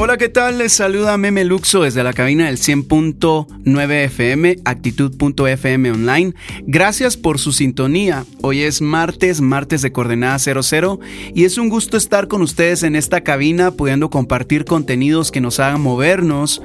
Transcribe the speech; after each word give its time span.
Hola, 0.00 0.16
¿qué 0.16 0.28
tal? 0.28 0.58
Les 0.58 0.72
saluda 0.72 1.18
Meme 1.18 1.44
Luxo 1.44 1.82
desde 1.82 2.04
la 2.04 2.12
cabina 2.12 2.46
del 2.46 2.56
100.9 2.56 4.04
FM, 4.04 4.58
actitud.fm 4.64 5.90
online. 5.90 6.34
Gracias 6.68 7.16
por 7.16 7.40
su 7.40 7.50
sintonía. 7.50 8.24
Hoy 8.40 8.62
es 8.62 8.80
martes, 8.80 9.40
martes 9.40 9.82
de 9.82 9.90
coordenada 9.90 10.38
00 10.38 11.00
y 11.34 11.46
es 11.46 11.58
un 11.58 11.68
gusto 11.68 11.96
estar 11.96 12.28
con 12.28 12.42
ustedes 12.42 12.84
en 12.84 12.94
esta 12.94 13.22
cabina 13.22 13.72
pudiendo 13.72 14.08
compartir 14.08 14.64
contenidos 14.64 15.32
que 15.32 15.40
nos 15.40 15.58
hagan 15.58 15.80
movernos 15.80 16.62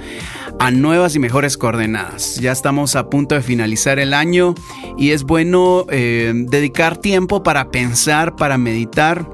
a 0.60 0.70
nuevas 0.70 1.16
y 1.16 1.20
mejores 1.20 1.58
coordenadas. 1.58 2.36
Ya 2.36 2.52
estamos 2.52 2.96
a 2.96 3.10
punto 3.10 3.34
de 3.34 3.42
finalizar 3.42 3.98
el 3.98 4.14
año 4.14 4.54
y 4.96 5.10
es 5.10 5.24
bueno 5.24 5.88
eh, 5.90 6.34
dedicar 6.36 6.98
tiempo 6.98 7.42
para 7.42 7.72
pensar, 7.72 8.36
para 8.36 8.60
meditar 8.60 9.28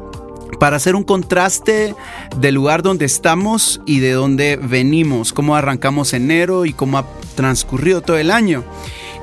para 0.59 0.77
hacer 0.77 0.95
un 0.95 1.03
contraste 1.03 1.95
del 2.37 2.55
lugar 2.55 2.81
donde 2.81 3.05
estamos 3.05 3.81
y 3.85 3.99
de 3.99 4.11
donde 4.11 4.57
venimos, 4.57 5.33
cómo 5.33 5.55
arrancamos 5.55 6.13
enero 6.13 6.65
y 6.65 6.73
cómo 6.73 6.97
ha 6.97 7.05
transcurrido 7.35 8.01
todo 8.01 8.17
el 8.17 8.31
año. 8.31 8.63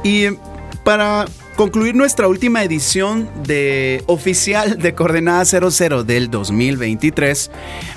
Y 0.05 0.27
para 0.85 1.27
concluir 1.57 1.95
nuestra 1.95 2.29
última 2.29 2.63
edición 2.63 3.29
de 3.45 4.05
oficial 4.07 4.79
de 4.79 4.95
Coordenada 4.95 5.45
00 5.45 6.05
del 6.05 6.31
2023, 6.31 7.51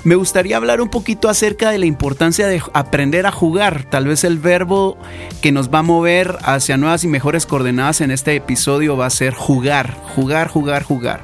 me 0.04 0.14
gustaría 0.14 0.56
hablar 0.56 0.80
un 0.80 0.88
poquito 0.88 1.28
acerca 1.28 1.70
de 1.70 1.78
la 1.78 1.86
importancia 1.86 2.46
de 2.46 2.62
aprender 2.72 3.26
a 3.26 3.32
jugar, 3.32 3.84
tal 3.84 4.06
vez 4.06 4.24
el 4.24 4.38
verbo 4.38 4.96
que 5.42 5.52
nos 5.52 5.68
va 5.68 5.80
a 5.80 5.82
mover 5.82 6.38
hacia 6.42 6.78
nuevas 6.78 7.04
y 7.04 7.08
mejores 7.08 7.46
coordenadas 7.46 8.00
en 8.00 8.10
este 8.10 8.34
episodio 8.34 8.96
va 8.96 9.06
a 9.06 9.10
ser 9.10 9.34
jugar, 9.34 9.94
jugar, 10.16 10.48
jugar, 10.48 10.82
jugar. 10.82 11.20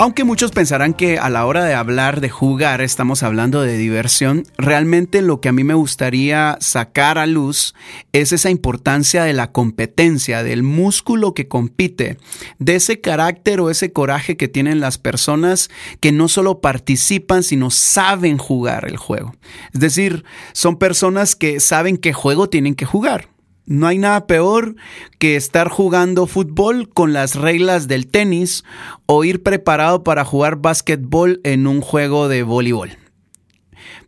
Aunque 0.00 0.22
muchos 0.22 0.52
pensarán 0.52 0.94
que 0.94 1.18
a 1.18 1.28
la 1.28 1.44
hora 1.44 1.64
de 1.64 1.74
hablar 1.74 2.20
de 2.20 2.28
jugar 2.28 2.82
estamos 2.82 3.24
hablando 3.24 3.62
de 3.62 3.76
diversión, 3.76 4.44
realmente 4.56 5.22
lo 5.22 5.40
que 5.40 5.48
a 5.48 5.52
mí 5.52 5.64
me 5.64 5.74
gustaría 5.74 6.56
sacar 6.60 7.18
a 7.18 7.26
luz 7.26 7.74
es 8.12 8.30
esa 8.30 8.48
importancia 8.48 9.24
de 9.24 9.32
la 9.32 9.50
competencia, 9.50 10.44
del 10.44 10.62
músculo 10.62 11.34
que 11.34 11.48
compite, 11.48 12.16
de 12.60 12.76
ese 12.76 13.00
carácter 13.00 13.60
o 13.60 13.70
ese 13.70 13.92
coraje 13.92 14.36
que 14.36 14.46
tienen 14.46 14.78
las 14.78 14.98
personas 14.98 15.68
que 15.98 16.12
no 16.12 16.28
solo 16.28 16.60
participan, 16.60 17.42
sino 17.42 17.70
saben 17.70 18.38
jugar 18.38 18.86
el 18.86 18.98
juego. 18.98 19.34
Es 19.74 19.80
decir, 19.80 20.22
son 20.52 20.76
personas 20.76 21.34
que 21.34 21.58
saben 21.58 21.96
qué 21.96 22.12
juego 22.12 22.48
tienen 22.48 22.76
que 22.76 22.86
jugar. 22.86 23.30
No 23.68 23.86
hay 23.86 23.98
nada 23.98 24.26
peor 24.26 24.76
que 25.18 25.36
estar 25.36 25.68
jugando 25.68 26.26
fútbol 26.26 26.88
con 26.88 27.12
las 27.12 27.34
reglas 27.34 27.86
del 27.86 28.06
tenis 28.06 28.64
o 29.04 29.24
ir 29.24 29.42
preparado 29.42 30.04
para 30.04 30.24
jugar 30.24 30.56
básquetbol 30.56 31.42
en 31.44 31.66
un 31.66 31.82
juego 31.82 32.28
de 32.28 32.44
voleibol. 32.44 32.96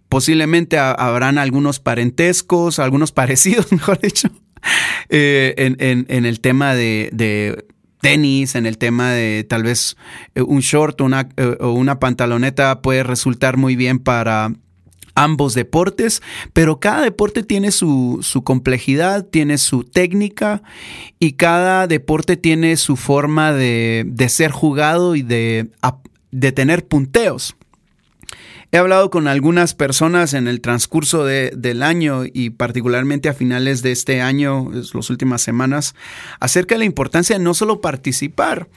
Posiblemente 0.09 0.79
habrán 0.79 1.37
algunos 1.37 1.79
parentescos, 1.79 2.79
algunos 2.79 3.13
parecidos, 3.13 3.71
mejor 3.71 4.01
dicho, 4.01 4.31
eh, 5.11 5.53
en, 5.57 6.25
el 6.25 6.41
tema 6.41 6.75
de, 6.75 7.63
tenis, 8.01 8.55
en 8.55 8.65
el 8.65 8.79
tema 8.79 9.11
de 9.11 9.45
tal 9.47 9.65
vez 9.65 9.99
eh, 10.35 10.41
un 10.41 10.61
short 10.61 10.99
eh, 11.03 11.57
o 11.61 11.73
una 11.73 12.01
pantaloneta 12.01 12.81
puede 12.81 13.03
resultar 13.03 13.59
muy 13.59 13.77
bien 13.77 13.99
para 13.99 14.55
ambos 15.15 15.55
deportes, 15.55 16.23
pero 16.53 16.81
cada 16.81 17.03
deporte 17.03 17.43
tiene 17.43 17.71
su, 17.71 18.21
complejidad, 18.45 19.27
tiene 19.27 19.59
su 19.59 19.85
técnica 19.85 20.63
y 21.19 21.33
cada 21.33 21.87
deporte 21.87 22.37
tiene 22.37 22.77
su 22.77 22.97
forma 22.97 23.53
de, 23.53 24.07
ser 24.29 24.51
jugado 24.51 25.17
y 25.17 25.23
de, 25.23 25.71
de, 26.31 26.53
tener 26.53 26.87
punteos. 26.87 27.57
He 28.73 28.79
hablado 28.79 29.11
con 29.11 29.27
algunas 29.27 29.75
personas 29.75 30.33
en 30.33 30.47
el 30.47 30.61
transcurso 30.61 31.25
del 31.25 31.83
año 31.83 32.23
y 32.25 32.51
particularmente 32.51 33.29
a 33.29 33.35
finales 33.35 33.83
de 33.83 33.91
este 33.91 34.21
año, 34.21 34.71
las 34.71 35.11
últimas 35.11 35.43
semanas, 35.43 35.97
acerca 36.39 36.77
de 36.77 36.81
la 36.81 36.85
importancia 36.85 37.37
de 37.37 37.43
no 37.43 37.53
solo 37.55 37.81
participar, 37.81 38.69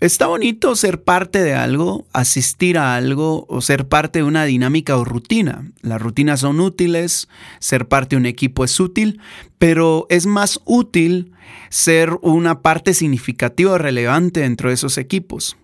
Está 0.00 0.26
bonito 0.26 0.74
ser 0.76 1.02
parte 1.02 1.42
de 1.42 1.54
algo, 1.54 2.06
asistir 2.12 2.76
a 2.78 2.94
algo 2.96 3.46
o 3.48 3.60
ser 3.60 3.88
parte 3.88 4.18
de 4.18 4.24
una 4.24 4.44
dinámica 4.44 4.96
o 4.96 5.04
rutina. 5.04 5.70
Las 5.82 6.02
rutinas 6.02 6.40
son 6.40 6.60
útiles, 6.60 7.28
ser 7.60 7.88
parte 7.88 8.16
de 8.16 8.20
un 8.20 8.26
equipo 8.26 8.64
es 8.64 8.78
útil, 8.80 9.20
pero 9.58 10.06
es 10.10 10.26
más 10.26 10.60
útil 10.64 11.32
ser 11.70 12.18
una 12.22 12.60
parte 12.60 12.92
significativa 12.92 13.78
relevante 13.78 14.40
dentro 14.40 14.68
de 14.68 14.74
esos 14.74 14.98
equipos. 14.98 15.56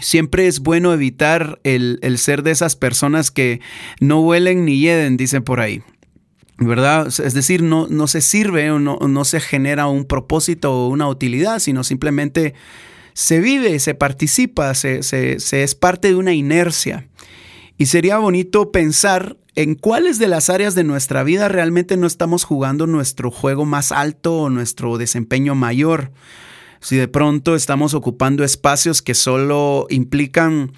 Siempre 0.00 0.48
es 0.48 0.60
bueno 0.60 0.92
evitar 0.92 1.60
el, 1.64 2.00
ser 2.18 2.42
de 2.42 2.50
esas 2.50 2.76
personas 2.76 3.30
que 3.30 3.60
no 4.00 4.20
huelen 4.20 4.64
ni 4.64 4.80
hieden, 4.80 5.16
dicen 5.16 5.44
por 5.44 5.60
ahí. 5.60 5.82
¿verdad? 6.58 7.08
Es 7.08 7.34
decir, 7.34 7.62
no, 7.62 7.88
no 7.88 8.06
se 8.06 8.20
sirve 8.20 8.70
o 8.70 8.78
no, 8.78 8.98
no, 8.98 9.24
se 9.24 9.40
genera 9.40 9.86
un 9.86 10.04
propósito 10.04 10.72
o 10.72 10.88
una 10.88 11.08
utilidad, 11.08 11.58
sino 11.58 11.82
simplemente 11.82 12.54
se 13.14 13.40
vive, 13.40 13.78
se 13.78 13.94
participa, 13.94 14.74
se, 14.74 15.00
es 15.00 15.74
parte 15.74 16.08
de 16.08 16.14
una 16.14 16.32
inercia. 16.32 17.08
Y 17.78 17.86
sería 17.86 18.18
bonito 18.18 18.70
pensar 18.70 19.36
en 19.54 19.74
cuáles 19.74 20.18
de 20.18 20.28
las 20.28 20.50
áreas 20.50 20.74
de 20.74 20.84
nuestra 20.84 21.24
vida 21.24 21.48
realmente 21.48 21.96
no 21.96 22.06
estamos 22.06 22.44
jugando 22.44 22.86
nuestro 22.86 23.30
juego 23.30 23.64
más 23.64 23.92
alto 23.92 24.34
o 24.34 24.50
nuestro 24.50 24.98
desempeño 24.98 25.54
mayor. 25.54 26.12
Si 26.80 26.96
de 26.96 27.08
pronto 27.08 27.54
estamos 27.54 27.94
ocupando 27.94 28.44
espacios 28.44 29.02
que 29.02 29.14
solo 29.14 29.86
implican 29.90 30.72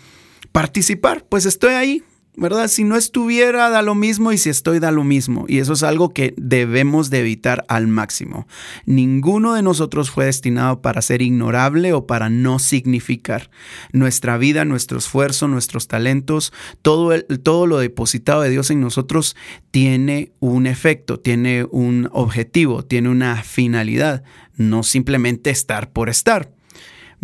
participar, 0.52 1.24
pues 1.28 1.46
estoy 1.46 1.74
ahí, 1.74 2.02
¿verdad? 2.36 2.68
Si 2.68 2.84
no 2.84 2.96
estuviera, 2.96 3.70
da 3.70 3.82
lo 3.82 3.94
mismo 3.94 4.32
y 4.32 4.38
si 4.38 4.50
estoy, 4.50 4.78
da 4.78 4.90
lo 4.90 5.04
mismo. 5.04 5.44
Y 5.48 5.58
eso 5.58 5.72
es 5.72 5.82
algo 5.82 6.12
que 6.12 6.34
debemos 6.36 7.10
de 7.10 7.20
evitar 7.20 7.64
al 7.68 7.86
máximo. 7.86 8.46
Ninguno 8.86 9.54
de 9.54 9.62
nosotros 9.62 10.10
fue 10.10 10.26
destinado 10.26 10.82
para 10.82 11.02
ser 11.02 11.22
ignorable 11.22 11.92
o 11.92 12.06
para 12.06 12.30
no 12.30 12.58
significar. 12.58 13.50
Nuestra 13.92 14.36
vida, 14.38 14.64
nuestro 14.64 14.98
esfuerzo, 14.98 15.48
nuestros 15.48 15.86
talentos, 15.86 16.52
todo, 16.82 17.18
todo 17.42 17.66
lo 17.66 17.78
depositado 17.78 18.42
de 18.42 18.50
Dios 18.50 18.70
en 18.70 18.80
nosotros 18.80 19.36
tiene 19.70 20.32
un 20.40 20.66
efecto, 20.66 21.20
tiene 21.20 21.64
un 21.70 22.08
objetivo, 22.12 22.84
tiene 22.84 23.08
una 23.08 23.42
finalidad, 23.42 24.24
no 24.56 24.82
simplemente 24.82 25.50
estar 25.50 25.92
por 25.92 26.08
estar 26.08 26.50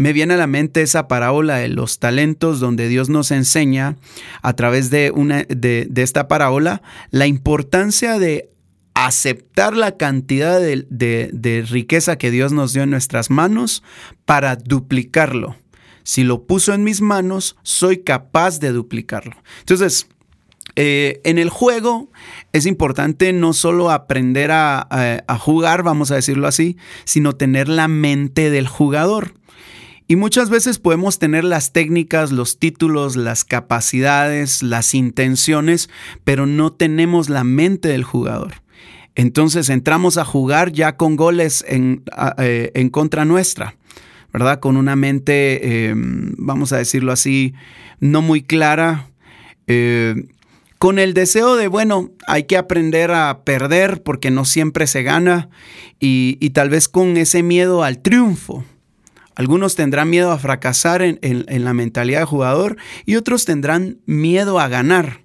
me 0.00 0.14
viene 0.14 0.32
a 0.32 0.38
la 0.38 0.46
mente 0.46 0.80
esa 0.80 1.08
parábola 1.08 1.58
de 1.58 1.68
los 1.68 1.98
talentos 1.98 2.58
donde 2.58 2.88
Dios 2.88 3.10
nos 3.10 3.30
enseña 3.30 3.98
a 4.40 4.54
través 4.54 4.88
de, 4.88 5.10
una, 5.10 5.44
de, 5.46 5.90
esta 5.96 6.26
parábola 6.26 6.80
la 7.10 7.26
importancia 7.26 8.18
de 8.18 8.48
aceptar 8.94 9.76
la 9.76 9.98
cantidad 9.98 10.58
de, 10.58 11.66
riqueza 11.68 12.16
que 12.16 12.30
Dios 12.30 12.50
nos 12.50 12.72
dio 12.72 12.84
en 12.84 12.88
nuestras 12.88 13.28
manos 13.28 13.82
para 14.24 14.56
duplicarlo. 14.56 15.56
Si 16.02 16.24
lo 16.24 16.46
puso 16.46 16.72
en 16.72 16.82
mis 16.82 17.02
manos, 17.02 17.58
soy 17.62 17.98
capaz 17.98 18.58
de 18.58 18.72
duplicarlo. 18.72 19.36
Entonces, 19.58 20.06
eh, 20.76 21.20
en 21.24 21.38
el 21.38 21.50
juego 21.50 22.10
es 22.54 22.64
importante 22.64 23.34
no 23.34 23.52
solo 23.52 23.90
aprender 23.90 24.50
a, 24.50 25.20
jugar, 25.38 25.82
vamos 25.82 26.10
a 26.10 26.14
decirlo 26.14 26.46
así, 26.46 26.78
sino 27.04 27.34
tener 27.34 27.68
la 27.68 27.86
mente 27.86 28.48
del 28.48 28.66
jugador. 28.66 29.34
Y 30.10 30.16
muchas 30.16 30.50
veces 30.50 30.80
podemos 30.80 31.20
tener 31.20 31.44
las 31.44 31.72
técnicas, 31.72 32.32
los 32.32 32.58
títulos, 32.58 33.14
las 33.14 33.44
capacidades, 33.44 34.60
las 34.60 34.92
intenciones, 34.92 35.88
pero 36.24 36.46
no 36.46 36.72
tenemos 36.72 37.28
la 37.28 37.44
mente 37.44 37.90
del 37.90 38.02
jugador. 38.02 38.54
Entonces 39.14 39.68
entramos 39.68 40.18
a 40.18 40.24
jugar 40.24 40.72
ya 40.72 40.96
con 40.96 41.14
goles 41.14 41.64
en, 41.68 42.02
eh, 42.38 42.88
contra 42.90 43.24
nuestra, 43.24 43.76
¿verdad? 44.32 44.58
Con 44.58 44.76
una 44.76 44.96
mente, 44.96 45.90
em, 45.90 46.34
vamos 46.38 46.72
a 46.72 46.78
decirlo 46.78 47.12
así, 47.12 47.54
no 48.00 48.20
muy 48.20 48.42
clara. 48.42 49.10
Eh, 49.68 50.26
con 50.78 50.98
el 50.98 51.14
deseo 51.14 51.54
de, 51.54 51.68
bueno, 51.68 52.10
hay 52.26 52.48
que 52.48 52.56
aprender 52.56 53.12
a 53.12 53.44
perder 53.44 54.02
porque 54.02 54.32
no 54.32 54.44
siempre 54.44 54.88
se 54.88 55.04
gana 55.04 55.50
y 56.00 56.50
tal 56.50 56.68
vez 56.68 56.88
con 56.88 57.16
ese 57.16 57.44
miedo 57.44 57.84
al 57.84 58.02
triunfo. 58.02 58.64
Algunos 59.40 59.74
tendrán 59.74 60.10
miedo 60.10 60.32
a 60.32 60.38
fracasar 60.38 61.00
en, 61.00 61.18
la 61.64 61.72
mentalidad 61.72 62.20
de 62.20 62.26
jugador 62.26 62.76
y 63.06 63.16
otros 63.16 63.46
tendrán 63.46 63.96
miedo 64.04 64.60
a 64.60 64.68
ganar. 64.68 65.22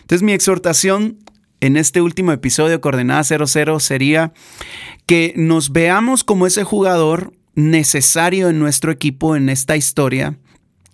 Entonces 0.00 0.22
mi 0.22 0.32
exhortación 0.32 1.18
en 1.60 1.76
este 1.76 2.00
último 2.00 2.32
episodio, 2.32 2.80
Coordenada 2.80 3.22
00, 3.22 3.80
sería 3.80 4.32
que 5.04 5.34
nos 5.36 5.72
veamos 5.72 6.24
como 6.24 6.46
ese 6.46 6.64
jugador 6.64 7.34
necesario 7.54 8.48
en 8.48 8.58
nuestro 8.58 8.90
equipo, 8.90 9.36
en 9.36 9.50
esta 9.50 9.76
historia, 9.76 10.38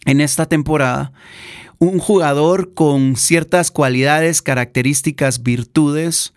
en 0.04 0.20
esta 0.20 0.46
temporada. 0.46 1.12
Un 1.78 2.00
jugador 2.00 2.74
con 2.74 3.14
ciertas 3.14 3.70
cualidades, 3.70 4.42
características, 4.42 5.44
virtudes, 5.44 6.34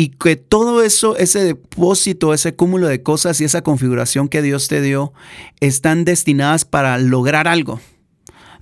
y 0.00 0.08
que 0.08 0.36
todo 0.36 0.82
eso, 0.82 1.14
ese 1.18 1.44
depósito, 1.44 2.32
ese 2.32 2.54
cúmulo 2.54 2.88
de 2.88 3.02
cosas 3.02 3.38
y 3.38 3.44
esa 3.44 3.60
configuración 3.60 4.30
que 4.30 4.40
Dios 4.40 4.66
te 4.66 4.80
dio, 4.80 5.12
están 5.60 6.06
destinadas 6.06 6.64
para 6.64 6.96
lograr 6.96 7.46
algo. 7.46 7.82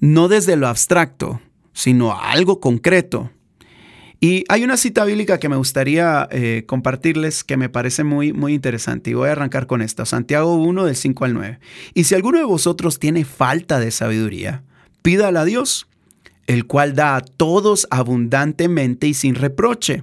No 0.01 0.27
desde 0.27 0.57
lo 0.57 0.67
abstracto, 0.67 1.41
sino 1.73 2.19
algo 2.21 2.59
concreto. 2.59 3.31
Y 4.19 4.43
hay 4.49 4.65
una 4.65 4.77
cita 4.77 5.05
bíblica 5.05 5.39
que 5.39 5.49
me 5.49 5.55
gustaría 5.55 6.27
eh, 6.33 6.65
compartirles 6.67 7.45
que 7.45 7.57
me 7.57 7.69
parece 7.69 8.03
muy, 8.03 8.33
muy 8.33 8.53
interesante. 8.53 9.11
Y 9.11 9.15
voy 9.15 9.29
a 9.29 9.33
arrancar 9.33 9.69
con 9.69 9.81
esta. 9.81 10.07
Santiago 10.07 10.57
1 10.57 10.87
del 10.87 10.97
5 10.97 11.25
al 11.25 11.35
9. 11.35 11.61
Y 11.95 12.03
si 12.03 12.17
alguno 12.17 12.39
de 12.39 12.47
vosotros 12.47 12.99
tiene 12.99 13.25
falta 13.25 13.79
de 13.79 13.93
sabiduría, 13.93 14.65
pídala 15.03 15.43
a 15.43 15.45
Dios, 15.45 15.87
el 16.49 16.67
cual 16.67 16.97
da 16.97 17.15
a 17.15 17.21
todos 17.21 17.87
abundantemente 17.93 19.07
y 19.07 19.15
sin 19.15 19.37
reproche, 19.37 20.03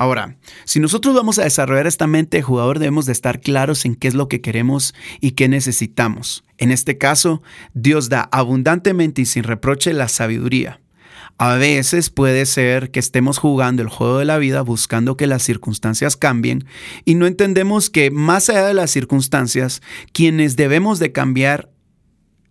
Ahora, 0.00 0.38
si 0.64 0.80
nosotros 0.80 1.14
vamos 1.14 1.38
a 1.38 1.44
desarrollar 1.44 1.86
esta 1.86 2.06
mente 2.06 2.38
de 2.38 2.42
jugador, 2.42 2.78
debemos 2.78 3.04
de 3.04 3.12
estar 3.12 3.38
claros 3.38 3.84
en 3.84 3.96
qué 3.96 4.08
es 4.08 4.14
lo 4.14 4.28
que 4.28 4.40
queremos 4.40 4.94
y 5.20 5.32
qué 5.32 5.46
necesitamos. 5.46 6.42
En 6.56 6.70
este 6.70 6.96
caso, 6.96 7.42
Dios 7.74 8.08
da 8.08 8.26
abundantemente 8.32 9.20
y 9.20 9.26
sin 9.26 9.42
reproche 9.42 9.92
la 9.92 10.08
sabiduría. 10.08 10.80
A 11.36 11.56
veces 11.56 12.08
puede 12.08 12.46
ser 12.46 12.90
que 12.90 12.98
estemos 12.98 13.36
jugando 13.36 13.82
el 13.82 13.90
juego 13.90 14.16
de 14.16 14.24
la 14.24 14.38
vida 14.38 14.62
buscando 14.62 15.18
que 15.18 15.26
las 15.26 15.42
circunstancias 15.42 16.16
cambien 16.16 16.64
y 17.04 17.14
no 17.14 17.26
entendemos 17.26 17.90
que 17.90 18.10
más 18.10 18.48
allá 18.48 18.68
de 18.68 18.72
las 18.72 18.90
circunstancias, 18.90 19.82
quienes 20.14 20.56
debemos 20.56 20.98
de 20.98 21.12
cambiar 21.12 21.68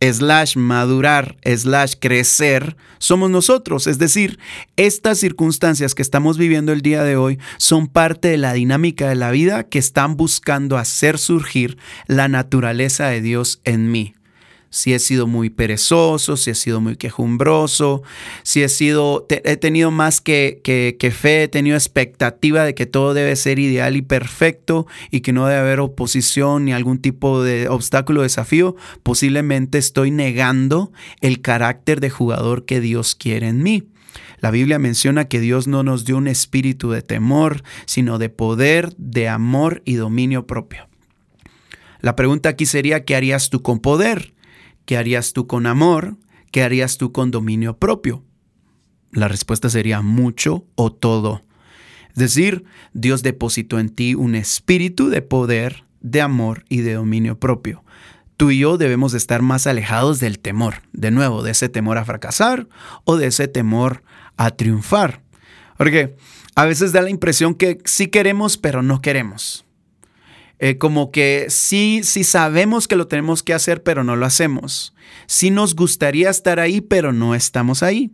slash 0.02 0.56
madurar, 0.56 1.38
slash 1.44 1.94
crecer, 2.00 2.78
somos 3.00 3.30
nosotros. 3.30 3.88
Es 3.88 4.00
decir, 4.00 4.40
estas 4.76 5.18
circunstancias 5.18 5.96
que 5.96 6.02
estamos 6.02 6.38
viviendo 6.38 6.72
el 6.72 6.82
día 6.82 7.04
de 7.04 7.16
hoy 7.16 7.40
son 7.58 7.88
parte 7.88 8.30
de 8.30 8.38
la 8.38 8.54
dinámica 8.54 9.10
de 9.10 9.16
la 9.16 9.32
vida 9.32 9.64
que 9.64 9.80
están 9.80 10.18
buscando 10.18 10.78
hacer 10.78 11.18
surgir 11.18 11.78
la 12.08 12.28
naturaleza 12.28 13.08
de 13.08 13.22
Dios 13.22 13.62
en 13.64 13.92
mí 13.92 14.16
si 14.70 14.94
he 14.94 15.00
sido 15.00 15.28
muy 15.28 15.50
perezoso, 15.50 16.38
si 16.38 16.52
he 16.52 16.56
sido 16.56 16.82
muy 16.82 16.96
quejumbroso, 16.96 18.04
si 18.44 18.62
he 18.64 18.70
sido, 18.70 19.26
he 19.30 19.58
tenido 19.58 19.92
más 19.92 20.22
que, 20.22 20.62
que, 20.64 21.12
fe, 21.12 21.44
he 21.44 21.48
tenido 21.48 21.76
expectativa 21.76 22.64
de 22.64 22.76
que 22.76 22.86
todo 22.86 23.14
debe 23.14 23.36
ser 23.36 23.60
ideal 23.60 23.96
y 23.96 24.02
perfecto 24.02 24.88
y 25.12 25.22
que 25.22 25.34
no 25.34 25.48
debe 25.48 25.60
haber 25.60 25.80
oposición 25.80 26.66
ni 26.66 26.74
algún 26.74 27.00
tipo 27.00 27.42
de 27.44 27.68
obstáculo 27.68 28.22
o 28.22 28.24
desafío, 28.24 28.76
posiblemente 29.04 29.78
estoy 29.78 30.12
negando 30.12 30.92
el 31.22 31.42
carácter 31.42 32.00
de 32.00 32.10
jugador 32.10 32.66
que 32.66 32.80
Dios 32.80 33.16
quiere 33.16 33.48
en 33.48 33.64
mí. 33.64 33.84
La 34.40 34.52
Biblia 34.52 34.80
menciona 34.80 35.26
que 35.26 35.40
Dios 35.40 35.68
no 35.68 35.84
nos 35.84 36.06
dio 36.06 36.18
un 36.18 36.28
espíritu 36.28 36.92
de 36.92 37.02
temor, 37.02 37.64
sino 37.86 38.18
de 38.18 38.30
poder, 38.30 38.94
de 38.98 39.28
amor 39.28 39.82
y 39.84 39.96
dominio 39.96 40.48
propio. 40.48 40.88
La 42.00 42.16
pregunta 42.16 42.50
aquí 42.50 42.66
sería, 42.66 43.04
¿qué 43.04 43.16
harías 43.16 43.50
tú 43.50 43.62
con 43.62 43.80
poder? 43.80 44.34
¿Qué 44.90 44.98
harías 44.98 45.34
tú 45.34 45.46
con 45.46 45.68
amor? 45.68 46.18
¿Qué 46.52 46.64
harías 46.64 46.98
tú 46.98 47.12
con 47.12 47.30
dominio 47.30 47.78
propio? 47.78 48.24
La 49.12 49.28
respuesta 49.28 49.70
sería 49.70 50.02
mucho 50.02 50.66
o 50.74 50.92
todo. 50.92 51.44
Es 52.10 52.16
decir, 52.16 52.64
Dios 52.94 53.22
depositó 53.22 53.78
en 53.78 53.90
ti 53.90 54.16
un 54.16 54.34
espíritu 54.34 55.10
de 55.10 55.22
poder, 55.22 55.84
de 56.02 56.22
amor 56.22 56.66
y 56.70 56.82
de 56.82 56.96
dominio 56.96 57.40
propio. 57.40 57.84
Tú 58.36 58.50
y 58.50 58.58
yo 58.58 58.80
debemos 58.80 59.12
de 59.12 59.20
estar 59.20 59.44
más 59.44 59.68
alejados 59.68 60.20
del 60.20 60.40
temor, 60.40 60.82
de 60.92 61.12
nuevo, 61.12 61.44
de 61.44 61.52
ese 61.52 61.70
temor 61.70 62.00
a 62.00 62.06
fracasar 62.06 62.68
o 63.04 63.16
de 63.16 63.28
ese 63.28 63.48
temor 63.48 64.02
a 64.38 64.50
triunfar. 64.50 65.22
Porque 65.78 66.16
a 66.56 66.66
veces 66.66 66.94
da 66.94 67.04
la 67.04 67.12
impresión 67.12 67.54
que 67.54 67.78
sí 67.86 68.08
queremos, 68.08 68.58
pero 68.58 68.82
no 68.82 69.04
queremos. 69.04 69.68
Eh, 70.60 70.78
como 70.78 71.12
que 71.12 71.48
sí, 71.50 72.02
sí 72.04 72.24
sabemos 72.24 72.88
que 72.88 72.98
lo 72.98 73.08
tenemos 73.08 73.44
que 73.44 73.54
hacer, 73.54 73.82
pero 73.82 74.04
no 74.04 74.16
lo 74.16 74.26
hacemos. 74.26 74.94
Sí 75.26 75.52
nos 75.52 75.76
gustaría 75.76 76.30
estar 76.30 76.60
ahí, 76.60 76.82
pero 76.82 77.14
no 77.14 77.34
estamos 77.34 77.82
ahí. 77.82 78.12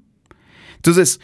Entonces, 0.75 1.19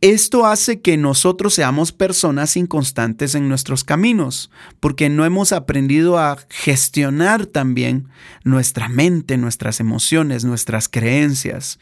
esto 0.00 0.44
hace 0.44 0.82
que 0.82 0.98
nosotros 0.98 1.54
seamos 1.54 1.92
personas 1.92 2.58
inconstantes 2.58 3.34
en 3.34 3.48
nuestros 3.48 3.84
caminos, 3.84 4.50
porque 4.80 5.08
no 5.08 5.24
hemos 5.24 5.52
aprendido 5.52 6.18
a 6.18 6.38
gestionar 6.50 7.46
también 7.46 8.08
nuestra 8.42 8.88
mente, 8.88 9.38
nuestras 9.38 9.80
emociones, 9.80 10.44
nuestras 10.44 10.88
creencias. 10.88 11.78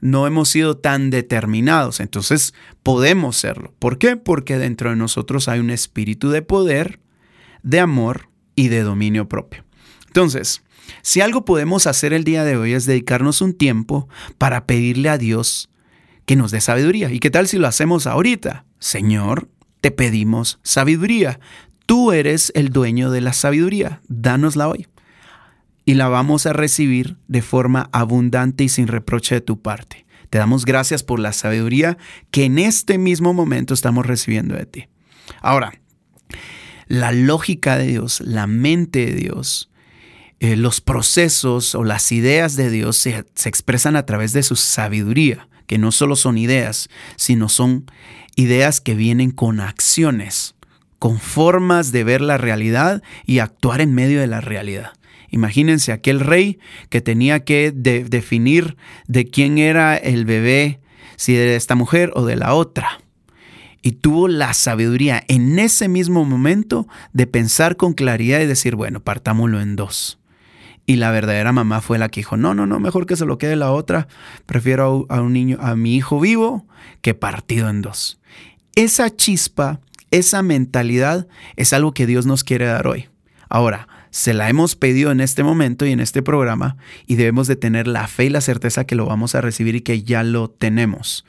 No 0.00 0.26
hemos 0.26 0.48
sido 0.48 0.78
tan 0.78 1.10
determinados, 1.10 2.00
entonces 2.00 2.54
podemos 2.82 3.36
serlo. 3.36 3.72
¿Por 3.78 3.98
qué? 3.98 4.16
Porque 4.16 4.58
dentro 4.58 4.90
de 4.90 4.96
nosotros 4.96 5.46
hay 5.46 5.60
un 5.60 5.70
espíritu 5.70 6.30
de 6.30 6.42
poder, 6.42 6.98
de 7.62 7.80
amor 7.80 8.28
y 8.54 8.68
de 8.68 8.82
dominio 8.82 9.28
propio. 9.28 9.64
Entonces, 10.06 10.62
si 11.02 11.20
algo 11.20 11.44
podemos 11.44 11.86
hacer 11.86 12.12
el 12.12 12.24
día 12.24 12.44
de 12.44 12.56
hoy 12.56 12.72
es 12.72 12.86
dedicarnos 12.86 13.40
un 13.40 13.54
tiempo 13.54 14.08
para 14.38 14.66
pedirle 14.66 15.08
a 15.08 15.18
Dios 15.18 15.70
que 16.26 16.36
nos 16.36 16.50
dé 16.50 16.60
sabiduría. 16.60 17.10
¿Y 17.10 17.18
qué 17.18 17.30
tal 17.30 17.48
si 17.48 17.58
lo 17.58 17.66
hacemos 17.66 18.06
ahorita? 18.06 18.64
Señor, 18.78 19.48
te 19.80 19.90
pedimos 19.90 20.60
sabiduría. 20.62 21.40
Tú 21.86 22.12
eres 22.12 22.52
el 22.54 22.70
dueño 22.70 23.10
de 23.10 23.20
la 23.20 23.32
sabiduría. 23.32 24.00
Dánosla 24.08 24.68
hoy. 24.68 24.86
Y 25.84 25.94
la 25.94 26.08
vamos 26.08 26.46
a 26.46 26.52
recibir 26.52 27.16
de 27.26 27.42
forma 27.42 27.88
abundante 27.92 28.64
y 28.64 28.68
sin 28.68 28.86
reproche 28.86 29.36
de 29.36 29.40
tu 29.40 29.60
parte. 29.60 30.06
Te 30.28 30.38
damos 30.38 30.64
gracias 30.64 31.02
por 31.02 31.18
la 31.18 31.32
sabiduría 31.32 31.98
que 32.30 32.44
en 32.44 32.58
este 32.58 32.98
mismo 32.98 33.34
momento 33.34 33.74
estamos 33.74 34.06
recibiendo 34.06 34.54
de 34.54 34.66
ti. 34.66 34.88
Ahora, 35.40 35.72
la 36.90 37.12
lógica 37.12 37.78
de 37.78 37.86
Dios, 37.86 38.20
la 38.20 38.48
mente 38.48 39.06
de 39.06 39.12
Dios, 39.12 39.70
eh, 40.40 40.56
los 40.56 40.80
procesos 40.80 41.76
o 41.76 41.84
las 41.84 42.10
ideas 42.10 42.56
de 42.56 42.68
Dios 42.68 42.96
se, 42.96 43.24
se 43.36 43.48
expresan 43.48 43.94
a 43.94 44.04
través 44.06 44.32
de 44.32 44.42
su 44.42 44.56
sabiduría, 44.56 45.48
que 45.68 45.78
no 45.78 45.92
solo 45.92 46.16
son 46.16 46.36
ideas, 46.36 46.90
sino 47.14 47.48
son 47.48 47.88
ideas 48.34 48.80
que 48.80 48.96
vienen 48.96 49.30
con 49.30 49.60
acciones, 49.60 50.56
con 50.98 51.20
formas 51.20 51.92
de 51.92 52.02
ver 52.02 52.22
la 52.22 52.38
realidad 52.38 53.04
y 53.24 53.38
actuar 53.38 53.80
en 53.80 53.94
medio 53.94 54.20
de 54.20 54.26
la 54.26 54.40
realidad. 54.40 54.90
Imagínense 55.28 55.92
aquel 55.92 56.18
rey 56.18 56.58
que 56.88 57.00
tenía 57.00 57.44
que 57.44 57.70
definir 57.70 58.76
de 59.06 59.26
quién 59.26 59.58
era 59.58 59.96
el 59.96 60.24
bebé, 60.24 60.80
si 61.14 61.34
de 61.34 61.54
esta 61.54 61.76
mujer 61.76 62.10
o 62.16 62.26
de 62.26 62.34
la 62.34 62.52
otra 62.52 63.00
y 63.82 63.92
tuvo 63.92 64.28
la 64.28 64.52
sabiduría 64.54 65.24
en 65.28 65.58
ese 65.58 65.88
mismo 65.88 66.24
momento 66.24 66.86
de 67.12 67.26
pensar 67.26 67.76
con 67.76 67.94
claridad 67.94 68.40
y 68.40 68.46
decir, 68.46 68.76
bueno, 68.76 69.00
partámoslo 69.00 69.60
en 69.60 69.76
dos. 69.76 70.18
Y 70.86 70.96
la 70.96 71.10
verdadera 71.10 71.52
mamá 71.52 71.80
fue 71.80 71.98
la 71.98 72.08
que 72.08 72.20
dijo, 72.20 72.36
no, 72.36 72.54
no, 72.54 72.66
no, 72.66 72.80
mejor 72.80 73.06
que 73.06 73.16
se 73.16 73.24
lo 73.24 73.38
quede 73.38 73.56
la 73.56 73.70
otra. 73.70 74.08
Prefiero 74.46 75.06
a 75.08 75.20
un 75.20 75.32
niño, 75.32 75.56
a 75.60 75.76
mi 75.76 75.94
hijo 75.96 76.20
vivo, 76.20 76.66
que 77.00 77.14
partido 77.14 77.68
en 77.70 77.80
dos. 77.80 78.20
Esa 78.74 79.14
chispa, 79.14 79.80
esa 80.10 80.42
mentalidad 80.42 81.28
es 81.56 81.72
algo 81.72 81.94
que 81.94 82.06
Dios 82.06 82.26
nos 82.26 82.44
quiere 82.44 82.66
dar 82.66 82.86
hoy. 82.86 83.08
Ahora, 83.48 83.88
se 84.10 84.34
la 84.34 84.48
hemos 84.48 84.74
pedido 84.74 85.12
en 85.12 85.20
este 85.20 85.44
momento 85.44 85.86
y 85.86 85.92
en 85.92 86.00
este 86.00 86.22
programa 86.22 86.76
y 87.06 87.14
debemos 87.14 87.46
de 87.46 87.56
tener 87.56 87.86
la 87.86 88.08
fe 88.08 88.24
y 88.24 88.28
la 88.28 88.40
certeza 88.40 88.84
que 88.84 88.96
lo 88.96 89.06
vamos 89.06 89.34
a 89.34 89.40
recibir 89.40 89.76
y 89.76 89.80
que 89.82 90.02
ya 90.02 90.24
lo 90.24 90.50
tenemos 90.50 91.24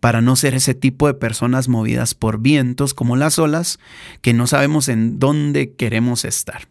para 0.00 0.20
no 0.20 0.36
ser 0.36 0.54
ese 0.54 0.74
tipo 0.74 1.06
de 1.06 1.14
personas 1.14 1.68
movidas 1.68 2.14
por 2.14 2.40
vientos 2.40 2.94
como 2.94 3.16
las 3.16 3.38
olas, 3.38 3.78
que 4.20 4.32
no 4.32 4.46
sabemos 4.46 4.88
en 4.88 5.18
dónde 5.18 5.74
queremos 5.74 6.24
estar. 6.24 6.68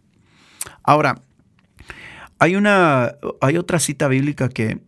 Ahora, 0.84 1.22
hay, 2.40 2.56
una, 2.56 3.16
hay 3.42 3.58
otra 3.58 3.80
cita 3.80 4.08
bíblica 4.08 4.50
que, 4.50 4.80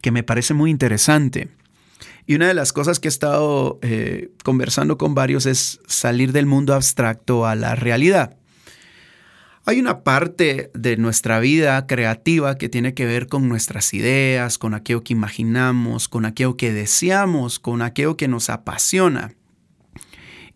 que 0.00 0.10
me 0.10 0.22
parece 0.22 0.54
muy 0.54 0.70
interesante. 0.70 1.50
Y 2.26 2.34
una 2.36 2.48
de 2.48 2.54
las 2.54 2.72
cosas 2.72 3.00
que 3.00 3.08
he 3.08 3.10
estado 3.10 3.78
eh, 3.82 4.30
conversando 4.44 4.96
con 4.96 5.14
varios 5.14 5.46
es 5.46 5.80
salir 5.86 6.32
del 6.32 6.46
mundo 6.46 6.74
abstracto 6.74 7.46
a 7.46 7.54
la 7.54 7.74
realidad. 7.74 8.36
Hay 9.64 9.78
una 9.78 10.02
parte 10.02 10.72
de 10.74 10.96
nuestra 10.96 11.38
vida 11.38 11.86
creativa 11.86 12.58
que 12.58 12.68
tiene 12.68 12.94
que 12.94 13.06
ver 13.06 13.28
con 13.28 13.48
nuestras 13.48 13.94
ideas, 13.94 14.58
con 14.58 14.74
aquello 14.74 15.04
que 15.04 15.12
imaginamos, 15.12 16.08
con 16.08 16.24
aquello 16.24 16.56
que 16.56 16.72
deseamos, 16.72 17.60
con 17.60 17.80
aquello 17.80 18.16
que 18.16 18.26
nos 18.26 18.50
apasiona. 18.50 19.34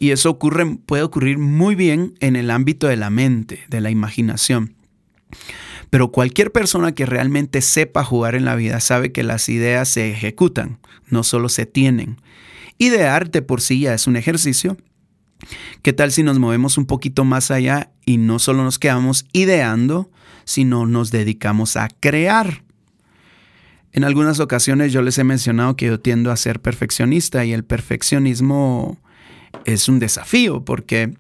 Y 0.00 0.10
eso 0.10 0.38
puede 0.38 1.02
ocurrir 1.04 1.38
muy 1.38 1.76
bien 1.76 2.14
en 2.18 2.34
el 2.34 2.50
ámbito 2.50 2.88
de 2.88 2.96
la 2.96 3.10
mente, 3.10 3.64
de 3.68 3.80
la 3.80 3.90
imaginación. 3.90 4.75
Pero 5.88 6.10
cualquier 6.10 6.50
persona 6.50 6.92
que 6.92 7.06
realmente 7.06 7.62
sepa 7.62 8.02
jugar 8.02 8.34
en 8.34 8.44
la 8.44 8.56
vida 8.56 8.80
sabe 8.80 9.12
que 9.12 9.22
las 9.22 9.48
ideas 9.48 9.88
se 9.88 10.10
ejecutan, 10.10 10.80
no 11.08 11.22
solo 11.22 11.48
se 11.48 11.64
tienen. 11.64 12.20
Idear 12.76 13.30
de 13.30 13.40
por 13.40 13.60
sí 13.60 13.80
ya 13.80 13.94
es 13.94 14.08
un 14.08 14.16
ejercicio. 14.16 14.76
¿Qué 15.83 15.93
tal 15.93 16.12
si 16.12 16.23
nos 16.23 16.38
movemos 16.38 16.78
un 16.78 16.87
poquito 16.87 17.25
más 17.25 17.50
allá 17.50 17.90
y 18.05 18.16
no 18.19 18.38
solo 18.38 18.64
nos 18.64 18.78
quedamos 18.78 19.26
ideando, 19.33 20.11
sino 20.45 20.87
nos 20.87 21.11
dedicamos 21.11 21.76
a 21.76 21.88
crear? 21.88 22.62
En 23.93 24.05
algunas 24.05 24.40
ocasiones 24.40 24.93
yo 24.93 25.00
les 25.00 25.16
he 25.16 25.25
mencionado 25.25 25.75
que 25.75 25.87
yo 25.87 25.99
tiendo 25.99 26.31
a 26.31 26.37
ser 26.37 26.61
perfeccionista 26.61 27.47
y 27.47 27.55
el 27.55 27.64
perfeccionismo 27.64 28.99
es 29.64 29.88
un 29.88 30.00
desafío 30.00 30.66
porque 30.66 31.14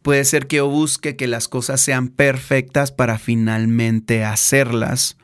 puede 0.00 0.24
ser 0.24 0.46
que 0.46 0.56
yo 0.56 0.70
busque 0.70 1.16
que 1.16 1.26
las 1.26 1.48
cosas 1.48 1.82
sean 1.82 2.08
perfectas 2.08 2.92
para 2.92 3.18
finalmente 3.18 4.24
hacerlas. 4.24 5.17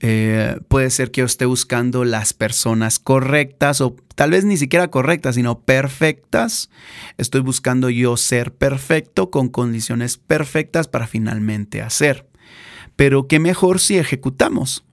Eh, 0.00 0.60
puede 0.68 0.90
ser 0.90 1.10
que 1.10 1.22
yo 1.22 1.24
esté 1.24 1.44
buscando 1.44 2.04
las 2.04 2.32
personas 2.32 2.98
correctas 3.00 3.80
o 3.80 3.96
tal 4.14 4.30
vez 4.30 4.44
ni 4.44 4.56
siquiera 4.56 4.88
correctas, 4.90 5.34
sino 5.34 5.60
perfectas. 5.60 6.70
Estoy 7.16 7.40
buscando 7.40 7.90
yo 7.90 8.16
ser 8.16 8.52
perfecto 8.52 9.30
con 9.30 9.48
condiciones 9.48 10.16
perfectas 10.16 10.88
para 10.88 11.06
finalmente 11.06 11.82
hacer. 11.82 12.26
Pero 12.96 13.26
qué 13.26 13.38
mejor 13.38 13.80
si 13.80 13.98
ejecutamos. 13.98 14.84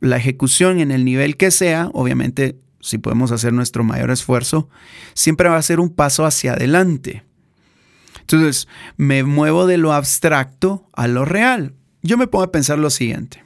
La 0.00 0.16
ejecución 0.16 0.80
en 0.80 0.90
el 0.90 1.04
nivel 1.04 1.36
que 1.36 1.50
sea, 1.50 1.90
obviamente 1.92 2.56
si 2.80 2.98
podemos 2.98 3.32
hacer 3.32 3.52
nuestro 3.52 3.84
mayor 3.84 4.10
esfuerzo, 4.10 4.68
siempre 5.14 5.48
va 5.48 5.56
a 5.56 5.62
ser 5.62 5.80
un 5.80 5.90
paso 5.90 6.24
hacia 6.24 6.54
adelante. 6.54 7.24
Entonces, 8.20 8.68
me 8.96 9.22
muevo 9.24 9.66
de 9.66 9.76
lo 9.76 9.92
abstracto 9.92 10.88
a 10.92 11.06
lo 11.08 11.24
real. 11.24 11.74
Yo 12.02 12.16
me 12.16 12.26
pongo 12.26 12.44
a 12.44 12.52
pensar 12.52 12.78
lo 12.78 12.88
siguiente. 12.88 13.42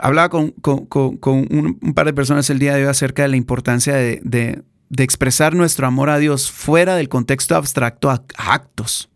Hablaba 0.00 0.30
con, 0.30 0.54
un, 0.62 1.92
par 1.94 2.06
de 2.06 2.12
personas 2.12 2.48
el 2.50 2.58
día 2.58 2.74
de 2.74 2.82
hoy 2.82 2.88
acerca 2.88 3.22
de 3.22 3.28
la 3.28 3.36
importancia 3.36 3.94
de, 3.94 4.62
expresar 4.96 5.54
nuestro 5.54 5.86
amor 5.86 6.10
a 6.10 6.18
Dios 6.18 6.50
fuera 6.50 6.96
del 6.96 7.08
contexto 7.08 7.54
abstracto 7.54 8.10
a 8.10 8.24
actos. 8.36 9.08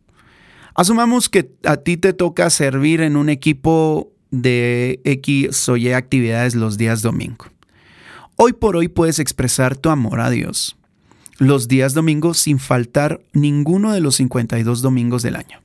Asumamos 0.75 1.29
que 1.29 1.51
a 1.65 1.79
ti 1.79 1.97
te 1.97 2.13
toca 2.13 2.51
servir 2.51 3.01
en 3.01 3.17
un 3.17 3.29
equipo 3.29 4.13
de 4.31 5.01
X 5.05 5.69
o 5.69 5.77
Y 5.77 5.93
actividades 5.93 6.55
los 6.55 6.77
días 6.77 7.03
domingo. 7.03 7.47
Hoy 8.37 8.53
por 8.53 8.77
hoy 8.77 8.89
puedes 8.89 9.21
expresar 9.21 9.77
tu 9.77 9.91
amor 9.91 10.21
a 10.21 10.31
Dios 10.31 10.77
los 11.39 11.69
días 11.69 11.95
domingos 11.95 12.39
sin 12.39 12.59
faltar 12.59 13.21
ninguno 13.33 13.93
de 13.93 14.01
los 14.01 14.17
52 14.17 14.83
domingos 14.83 15.23
del 15.23 15.37
año. 15.37 15.64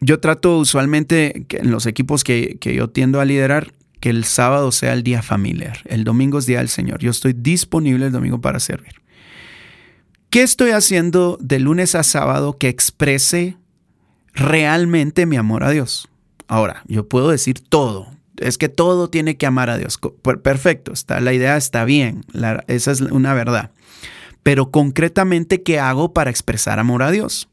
Yo 0.00 0.20
trato 0.20 0.58
usualmente 0.58 1.46
en 1.50 1.70
los 1.70 1.86
equipos 1.86 2.24
que, 2.24 2.56
que 2.60 2.74
yo 2.74 2.88
tiendo 2.88 3.20
a 3.20 3.24
liderar 3.24 3.72
que 4.00 4.10
el 4.10 4.24
sábado 4.24 4.72
sea 4.72 4.94
el 4.94 5.02
día 5.02 5.22
familiar, 5.22 5.80
el 5.84 6.04
domingo 6.04 6.38
es 6.38 6.46
día 6.46 6.58
del 6.58 6.70
Señor. 6.70 7.00
Yo 7.00 7.10
estoy 7.10 7.34
disponible 7.34 8.06
el 8.06 8.12
domingo 8.12 8.40
para 8.40 8.58
servir. 8.58 8.94
¿Qué 10.30 10.42
estoy 10.42 10.70
haciendo 10.70 11.38
de 11.40 11.58
lunes 11.58 11.94
a 11.94 12.02
sábado 12.02 12.56
que 12.56 12.68
exprese 12.68 13.56
realmente 14.32 15.26
mi 15.26 15.36
amor 15.36 15.64
a 15.64 15.70
Dios? 15.70 16.08
Ahora, 16.46 16.82
yo 16.86 17.08
puedo 17.08 17.30
decir 17.30 17.60
todo, 17.60 18.08
es 18.36 18.56
que 18.56 18.68
todo 18.68 19.10
tiene 19.10 19.36
que 19.36 19.46
amar 19.46 19.70
a 19.70 19.76
Dios. 19.76 19.98
Perfecto, 20.42 20.92
está, 20.92 21.20
la 21.20 21.32
idea 21.32 21.56
está 21.56 21.84
bien, 21.84 22.24
esa 22.68 22.90
es 22.92 23.00
una 23.00 23.34
verdad. 23.34 23.72
Pero 24.42 24.70
concretamente, 24.70 25.62
¿qué 25.62 25.78
hago 25.78 26.12
para 26.12 26.30
expresar 26.30 26.78
amor 26.78 27.02
a 27.02 27.10
Dios? 27.10 27.48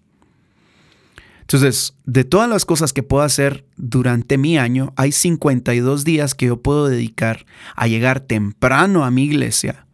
Entonces, 1.47 1.93
de 2.03 2.25
todas 2.25 2.49
las 2.49 2.65
cosas 2.65 2.91
que 2.91 3.03
puedo 3.03 3.23
hacer 3.23 3.63
durante 3.77 4.37
mi 4.37 4.57
año, 4.57 4.91
hay 4.97 5.13
52 5.13 6.03
días 6.03 6.35
que 6.35 6.47
yo 6.47 6.61
puedo 6.61 6.89
dedicar 6.89 7.45
a 7.77 7.87
llegar 7.87 8.19
temprano 8.19 9.05
a 9.05 9.11
mi 9.11 9.23
iglesia, 9.23 9.87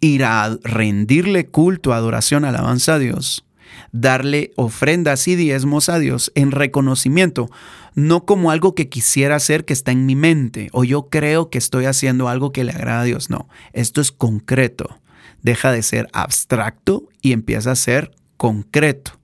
ir 0.00 0.24
a 0.24 0.58
rendirle 0.64 1.46
culto, 1.46 1.92
adoración, 1.92 2.44
alabanza 2.44 2.94
a 2.94 2.98
Dios, 2.98 3.44
darle 3.92 4.50
ofrendas 4.56 5.28
y 5.28 5.36
diezmos 5.36 5.88
a 5.88 6.00
Dios 6.00 6.32
en 6.34 6.50
reconocimiento, 6.50 7.48
no 7.94 8.24
como 8.24 8.50
algo 8.50 8.74
que 8.74 8.88
quisiera 8.88 9.36
hacer 9.36 9.64
que 9.64 9.74
está 9.74 9.92
en 9.92 10.04
mi 10.04 10.16
mente 10.16 10.68
o 10.72 10.82
yo 10.82 11.10
creo 11.10 11.48
que 11.48 11.58
estoy 11.58 11.84
haciendo 11.84 12.28
algo 12.28 12.50
que 12.50 12.64
le 12.64 12.72
agrada 12.72 13.02
a 13.02 13.04
Dios. 13.04 13.30
No, 13.30 13.48
esto 13.72 14.00
es 14.00 14.10
concreto. 14.10 14.98
Deja 15.42 15.70
de 15.70 15.84
ser 15.84 16.08
abstracto 16.12 17.08
y 17.22 17.30
empieza 17.30 17.70
a 17.70 17.76
ser 17.76 18.10
concreto. 18.36 19.17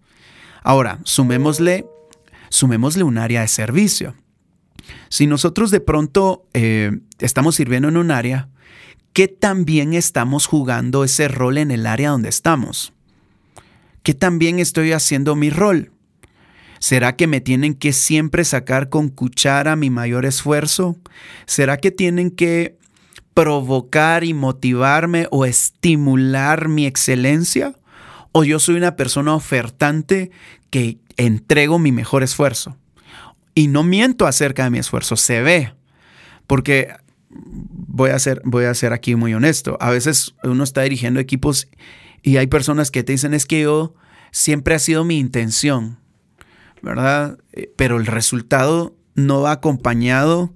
Ahora, 0.65 0.99
sumémosle, 1.05 1.87
sumémosle 2.49 3.05
un 3.05 3.19
área 3.19 3.43
de 3.43 3.49
servicio. 3.49 4.15
Si 5.11 5.27
nosotros 5.27 5.71
de 5.71 5.81
pronto 5.81 6.47
eh, 6.55 6.91
estamos 7.19 7.55
sirviendo 7.55 7.89
en 7.89 7.99
un 7.99 8.11
área, 8.11 8.49
¿qué 9.13 9.29
también 9.29 9.93
estamos 9.93 10.47
jugando 10.47 11.05
ese 11.05 11.29
rol 11.29 11.59
en 11.59 11.71
el 11.71 11.87
área 11.87 12.11
donde 12.11 12.31
estamos? 12.31 12.95
¿Qué 14.03 14.15
también 14.15 14.59
estoy 14.59 14.93
haciendo 14.93 15.37
mi 15.37 15.51
rol? 15.51 15.93
¿Será 16.79 17.15
que 17.15 17.27
me 17.27 17.43
tienen 17.43 17.75
que 17.75 17.93
siempre 17.93 18.43
sacar 18.45 18.89
con 18.89 19.11
cuchara 19.11 19.77
mi 19.77 19.91
mayor 19.91 20.25
esfuerzo? 20.25 20.97
¿Será 21.45 21.77
que 21.77 21.91
tienen 21.91 22.31
que 22.31 22.79
provocar 23.35 24.25
y 24.25 24.33
motivarme 24.33 25.29
o 25.31 25.45
estimular 25.45 26.69
mi 26.69 26.87
excelencia? 26.87 27.75
¿O 28.37 28.43
yo 28.43 28.59
soy 28.59 28.75
una 28.75 28.97
persona 28.97 29.33
ofertante 29.33 30.33
que 30.71 30.99
entrego 31.17 31.79
mi 31.79 31.93
mejor 31.93 32.25
esfuerzo? 32.25 32.77
Y 33.55 33.69
no 33.69 33.85
miento 33.85 34.27
acerca 34.27 34.65
de 34.65 34.71
mi 34.71 34.79
esfuerzo, 34.79 35.15
se 35.15 35.41
ve. 35.41 35.73
Porque 36.49 36.89
voy 37.31 38.11
a 38.11 38.19
ser, 38.19 38.43
voy 38.45 38.65
a 38.65 38.73
aquí 38.93 39.15
muy 39.15 39.35
honesto. 39.35 39.79
A 39.81 39.91
veces 39.91 40.35
uno 40.43 40.65
está 40.65 40.83
dirigiendo 40.83 41.21
equipos 41.21 41.69
y 42.25 42.39
hay 42.39 42.49
personas 42.49 42.91
que 42.91 43.05
te 43.05 43.13
dicen 43.13 43.35
es 43.35 43.47
que 43.47 43.63
yo 43.63 43.95
siempre 44.33 44.75
ha 44.75 44.81
sido 44.81 45.05
mi 45.05 45.17
intención, 45.21 46.01
¿verdad? 46.83 47.39
Eh, 47.53 47.73
pero 47.77 47.99
el 47.99 48.07
resultado 48.07 48.97
no 49.15 49.43
va 49.43 49.53
acompañado 49.53 50.53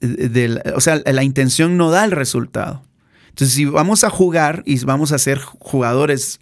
de, 0.00 0.60
o 0.74 0.80
sea, 0.80 1.00
la 1.06 1.22
intención 1.22 1.76
no 1.76 1.92
da 1.92 2.04
el 2.04 2.10
resultado. 2.10 2.82
Entonces, 3.28 3.54
si 3.54 3.64
vamos 3.64 4.02
a 4.02 4.10
jugar 4.10 4.64
y 4.66 4.84
vamos 4.84 5.12
a 5.12 5.18
ser 5.18 5.38
jugadores 5.38 6.40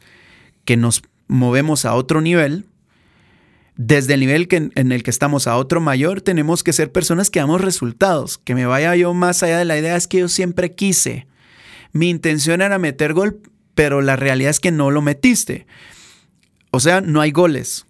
que 0.68 0.76
nos 0.76 1.00
movemos 1.28 1.86
a 1.86 1.94
otro 1.94 2.20
nivel, 2.20 2.66
desde 3.76 4.12
el 4.12 4.20
nivel 4.20 4.48
que, 4.48 4.68
en 4.74 4.92
el 4.92 5.02
que 5.02 5.08
estamos 5.08 5.46
a 5.46 5.56
otro 5.56 5.80
mayor, 5.80 6.20
tenemos 6.20 6.62
que 6.62 6.74
ser 6.74 6.92
personas 6.92 7.30
que 7.30 7.40
damos 7.40 7.62
resultados. 7.62 8.36
Que 8.36 8.54
me 8.54 8.66
vaya 8.66 8.94
yo 8.94 9.14
más 9.14 9.42
allá 9.42 9.56
de 9.56 9.64
la 9.64 9.78
idea 9.78 9.96
es 9.96 10.06
que 10.06 10.18
yo 10.18 10.28
siempre 10.28 10.74
quise. 10.74 11.26
Mi 11.92 12.10
intención 12.10 12.60
era 12.60 12.78
meter 12.78 13.14
gol, 13.14 13.40
pero 13.74 14.02
la 14.02 14.16
realidad 14.16 14.50
es 14.50 14.60
que 14.60 14.70
no 14.70 14.90
lo 14.90 15.00
metiste. 15.00 15.66
O 16.70 16.80
sea, 16.80 17.00
no 17.00 17.22
hay 17.22 17.30
goles. 17.30 17.86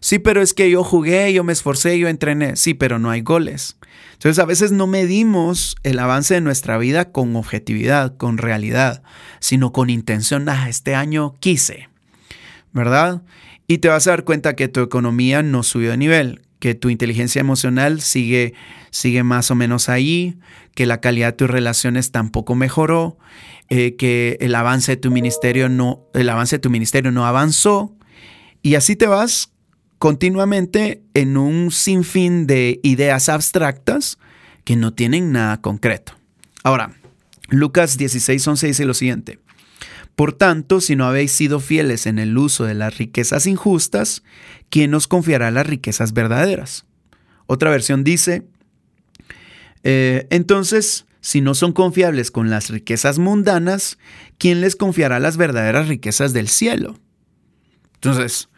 Sí, 0.00 0.18
pero 0.18 0.42
es 0.42 0.52
que 0.52 0.70
yo 0.70 0.84
jugué, 0.84 1.32
yo 1.32 1.44
me 1.44 1.54
esforcé, 1.54 1.98
yo 1.98 2.08
entrené. 2.08 2.56
Sí, 2.56 2.74
pero 2.74 2.98
no 2.98 3.08
hay 3.08 3.22
goles. 3.22 3.78
Entonces 4.12 4.38
a 4.38 4.44
veces 4.44 4.70
no 4.70 4.86
medimos 4.86 5.76
el 5.82 5.98
avance 5.98 6.34
de 6.34 6.42
nuestra 6.42 6.76
vida 6.76 7.10
con 7.10 7.34
objetividad, 7.36 8.18
con 8.18 8.36
realidad, 8.36 9.02
sino 9.40 9.72
con 9.72 9.88
intención. 9.88 10.46
Ah, 10.50 10.68
este 10.68 10.94
año 10.94 11.34
quise, 11.40 11.88
¿verdad? 12.72 13.22
Y 13.66 13.78
te 13.78 13.88
vas 13.88 14.06
a 14.06 14.10
dar 14.10 14.24
cuenta 14.24 14.56
que 14.56 14.68
tu 14.68 14.80
economía 14.80 15.42
no 15.42 15.62
subió 15.62 15.90
de 15.90 15.96
nivel, 15.96 16.42
que 16.58 16.74
tu 16.74 16.90
inteligencia 16.90 17.40
emocional 17.40 18.00
sigue, 18.00 18.54
sigue 18.90 19.22
más 19.22 19.50
o 19.50 19.54
menos 19.54 19.88
ahí, 19.88 20.38
que 20.74 20.86
la 20.86 21.00
calidad 21.00 21.28
de 21.28 21.32
tus 21.32 21.50
relaciones 21.50 22.10
tampoco 22.10 22.54
mejoró, 22.54 23.18
eh, 23.68 23.96
que 23.96 24.38
el 24.40 24.54
avance 24.54 24.92
de 24.92 24.96
tu 24.96 25.10
ministerio 25.10 25.68
no, 25.68 26.06
el 26.14 26.28
avance 26.28 26.56
de 26.56 26.60
tu 26.60 26.70
ministerio 26.70 27.10
no 27.10 27.26
avanzó. 27.26 27.94
Y 28.62 28.74
así 28.74 28.96
te 28.96 29.06
vas 29.06 29.52
continuamente 29.98 31.02
en 31.14 31.36
un 31.36 31.70
sinfín 31.70 32.46
de 32.46 32.80
ideas 32.82 33.28
abstractas 33.28 34.18
que 34.64 34.76
no 34.76 34.94
tienen 34.94 35.32
nada 35.32 35.60
concreto. 35.60 36.14
Ahora, 36.62 36.92
Lucas 37.48 37.98
16, 37.98 38.46
11 38.46 38.66
dice 38.66 38.84
lo 38.84 38.94
siguiente. 38.94 39.38
Por 40.18 40.32
tanto, 40.32 40.80
si 40.80 40.96
no 40.96 41.06
habéis 41.06 41.30
sido 41.30 41.60
fieles 41.60 42.04
en 42.04 42.18
el 42.18 42.36
uso 42.36 42.64
de 42.64 42.74
las 42.74 42.98
riquezas 42.98 43.46
injustas, 43.46 44.24
¿quién 44.68 44.92
os 44.94 45.06
confiará 45.06 45.52
las 45.52 45.64
riquezas 45.64 46.12
verdaderas? 46.12 46.86
Otra 47.46 47.70
versión 47.70 48.02
dice, 48.02 48.42
eh, 49.84 50.26
entonces, 50.30 51.06
si 51.20 51.40
no 51.40 51.54
son 51.54 51.72
confiables 51.72 52.32
con 52.32 52.50
las 52.50 52.68
riquezas 52.68 53.20
mundanas, 53.20 53.96
¿quién 54.38 54.60
les 54.60 54.74
confiará 54.74 55.20
las 55.20 55.36
verdaderas 55.36 55.86
riquezas 55.86 56.32
del 56.32 56.48
cielo? 56.48 56.98
Entonces, 57.94 58.48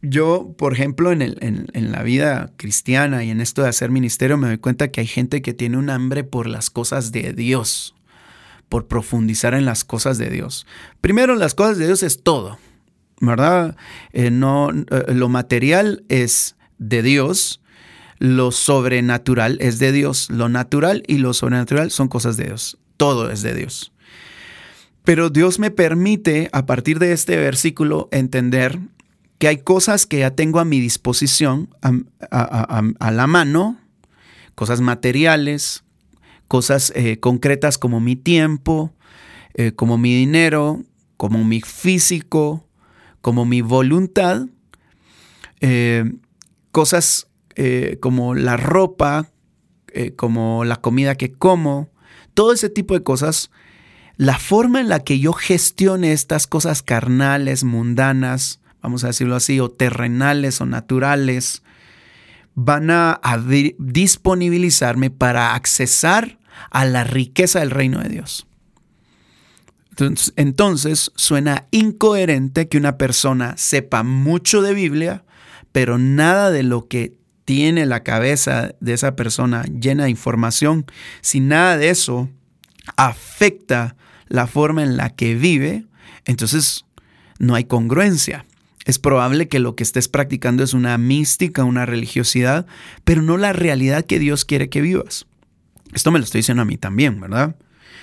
yo, 0.00 0.54
por 0.56 0.72
ejemplo, 0.72 1.12
en, 1.12 1.20
en, 1.20 1.92
la 1.92 2.02
vida 2.02 2.50
cristiana 2.56 3.24
y 3.24 3.30
en 3.30 3.42
esto 3.42 3.60
de 3.62 3.68
hacer 3.68 3.90
ministerio, 3.90 4.38
me 4.38 4.48
doy 4.48 4.56
cuenta 4.56 4.88
que 4.88 5.02
hay 5.02 5.06
gente 5.06 5.42
que 5.42 5.52
tiene 5.52 5.76
un 5.76 5.90
hambre 5.90 6.24
por 6.24 6.46
las 6.46 6.70
cosas 6.70 7.12
de 7.12 7.34
Dios, 7.34 7.95
por 8.68 8.86
profundizar 8.86 9.54
en 9.54 9.64
las 9.64 9.84
cosas 9.84 10.18
de 10.18 10.30
Dios. 10.30 10.66
Primero, 11.00 11.34
las 11.34 11.54
cosas 11.54 11.78
de 11.78 11.86
Dios 11.86 12.02
es 12.02 12.22
todo, 12.22 12.58
¿verdad? 13.20 13.76
Eh, 14.12 14.30
no, 14.30 14.70
eh, 14.70 15.14
lo 15.14 15.28
material 15.28 16.04
es 16.08 16.56
de 16.78 17.02
Dios, 17.02 17.60
lo 18.18 18.50
sobrenatural 18.52 19.58
es 19.60 19.78
de 19.78 19.92
Dios, 19.92 20.30
lo 20.30 20.48
natural 20.48 21.02
y 21.06 21.18
lo 21.18 21.34
sobrenatural 21.34 21.90
son 21.90 22.08
cosas 22.08 22.36
de 22.36 22.44
Dios, 22.44 22.78
todo 22.96 23.30
es 23.30 23.42
de 23.42 23.54
Dios. 23.54 23.92
Pero 25.04 25.30
Dios 25.30 25.58
me 25.60 25.70
permite, 25.70 26.48
a 26.52 26.66
partir 26.66 26.98
de 26.98 27.12
este 27.12 27.36
versículo, 27.36 28.08
entender 28.10 28.80
que 29.38 29.48
hay 29.48 29.58
cosas 29.58 30.06
que 30.06 30.18
ya 30.18 30.32
tengo 30.32 30.58
a 30.58 30.64
mi 30.64 30.80
disposición, 30.80 31.68
a, 32.30 33.10
la 33.12 33.26
mano, 33.28 33.78
cosas 34.54 34.80
materiales, 34.80 35.84
cosas 36.48 36.92
eh, 36.94 37.18
concretas 37.18 37.78
como 37.78 38.00
mi 38.00 38.16
tiempo, 38.16 38.92
eh, 39.54 39.72
como 39.72 39.98
mi 39.98 40.14
dinero, 40.14 40.82
como 41.16 41.44
mi 41.44 41.60
físico, 41.60 42.66
como 43.20 43.44
mi 43.44 43.60
voluntad, 43.60 44.46
eh, 45.60 46.12
cosas 46.70 47.28
como 48.00 48.34
la 48.34 48.58
ropa, 48.58 49.30
como 50.16 50.66
la 50.66 50.76
comida 50.76 51.14
que 51.14 51.32
como, 51.32 51.88
todo 52.34 52.52
ese 52.52 52.68
tipo 52.68 52.92
de 52.92 53.02
cosas, 53.02 53.50
la 54.18 54.38
forma 54.38 54.82
en 54.82 54.90
la 54.90 55.00
que 55.00 55.18
yo 55.18 55.32
gestione 55.32 56.12
estas 56.12 56.46
cosas 56.46 56.82
carnales, 56.82 57.64
mundanas, 57.64 58.60
vamos 58.82 59.04
a 59.04 59.06
decirlo 59.06 59.36
así, 59.36 59.58
o 59.58 59.70
terrenales 59.70 60.60
o 60.60 60.66
naturales, 60.66 61.62
van 62.56 62.90
a, 62.90 63.20
disponibilizarme 63.78 65.10
para 65.10 65.54
accesar 65.54 66.38
a 66.70 66.86
la 66.86 67.04
riqueza 67.04 67.60
del 67.60 67.70
reino 67.70 68.00
de 68.00 68.08
Dios. 68.08 68.46
Entonces, 69.90 70.32
entonces, 70.36 71.12
suena 71.14 71.66
incoherente 71.70 72.66
que 72.68 72.78
una 72.78 72.98
persona 72.98 73.54
sepa 73.56 74.02
mucho 74.02 74.62
de 74.62 74.74
Biblia, 74.74 75.24
pero 75.70 75.98
nada 75.98 76.50
de 76.50 76.62
lo 76.62 76.88
que 76.88 77.18
tiene 77.44 77.86
la 77.86 78.02
cabeza 78.02 78.74
de 78.80 78.94
esa 78.94 79.16
persona 79.16 79.62
llena 79.64 80.04
de 80.04 80.10
información, 80.10 80.86
si 81.20 81.40
nada 81.40 81.76
de 81.76 81.90
eso 81.90 82.30
afecta 82.96 83.96
la 84.28 84.46
forma 84.46 84.82
en 84.82 84.96
la 84.96 85.10
que 85.10 85.34
vive, 85.34 85.86
entonces 86.24 86.86
no 87.38 87.54
hay 87.54 87.64
congruencia. 87.64 88.46
Es 88.86 89.00
probable 89.00 89.48
que 89.48 89.58
lo 89.58 89.74
que 89.74 89.82
estés 89.82 90.06
practicando 90.06 90.62
es 90.62 90.72
una 90.72 90.96
mística, 90.96 91.64
una 91.64 91.86
religiosidad, 91.86 92.66
pero 93.04 93.20
no 93.20 93.36
la 93.36 93.52
realidad 93.52 94.06
que 94.06 94.20
Dios 94.20 94.44
quiere 94.44 94.70
que 94.70 94.80
vivas. 94.80 95.26
Esto 95.92 96.12
me 96.12 96.20
lo 96.20 96.24
estoy 96.24 96.38
diciendo 96.38 96.62
a 96.62 96.66
mí 96.66 96.76
también, 96.76 97.20
¿verdad? 97.20 97.56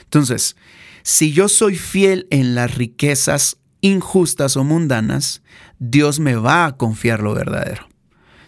Entonces, 0.04 0.58
si 1.02 1.32
yo 1.32 1.48
soy 1.48 1.78
fiel 1.78 2.28
en 2.32 2.54
las 2.54 2.76
riquezas 2.76 3.58
injustas 3.80 4.58
o 4.58 4.66
mundanas, 4.66 5.42
Dios 5.80 6.20
me 6.20 6.36
va 6.36 6.66
a 6.66 6.76
confiar 6.76 7.22
lo 7.22 7.34
verdadero. 7.34 7.88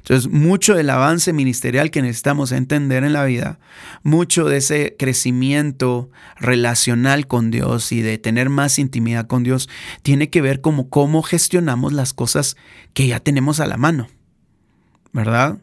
Entonces, 0.08 0.32
mucho 0.32 0.76
del 0.76 0.92
avance 0.92 1.34
ministerial 1.34 1.90
que 1.90 2.04
necesitamos 2.04 2.52
entender 2.52 3.04
en 3.04 3.14
la 3.14 3.26
vida, 3.26 3.58
mucho 4.04 4.46
de 4.46 4.58
ese 4.58 4.96
crecimiento 5.00 6.12
relacional 6.36 7.26
con 7.26 7.50
Dios 7.50 7.92
y 7.92 8.04
de 8.04 8.20
tener 8.20 8.52
más 8.52 8.78
intimidad 8.78 9.26
con 9.26 9.42
Dios, 9.42 9.68
tiene 10.04 10.30
que 10.30 10.44
ver 10.44 10.62
como 10.62 10.92
cómo 10.92 11.24
gestionamos 11.24 11.92
las 11.92 12.14
cosas 12.14 12.56
que 12.94 13.08
ya 13.08 13.20
tenemos 13.20 13.60
a 13.60 13.66
la 13.66 13.78
mano, 13.78 14.08
¿verdad? 15.12 15.58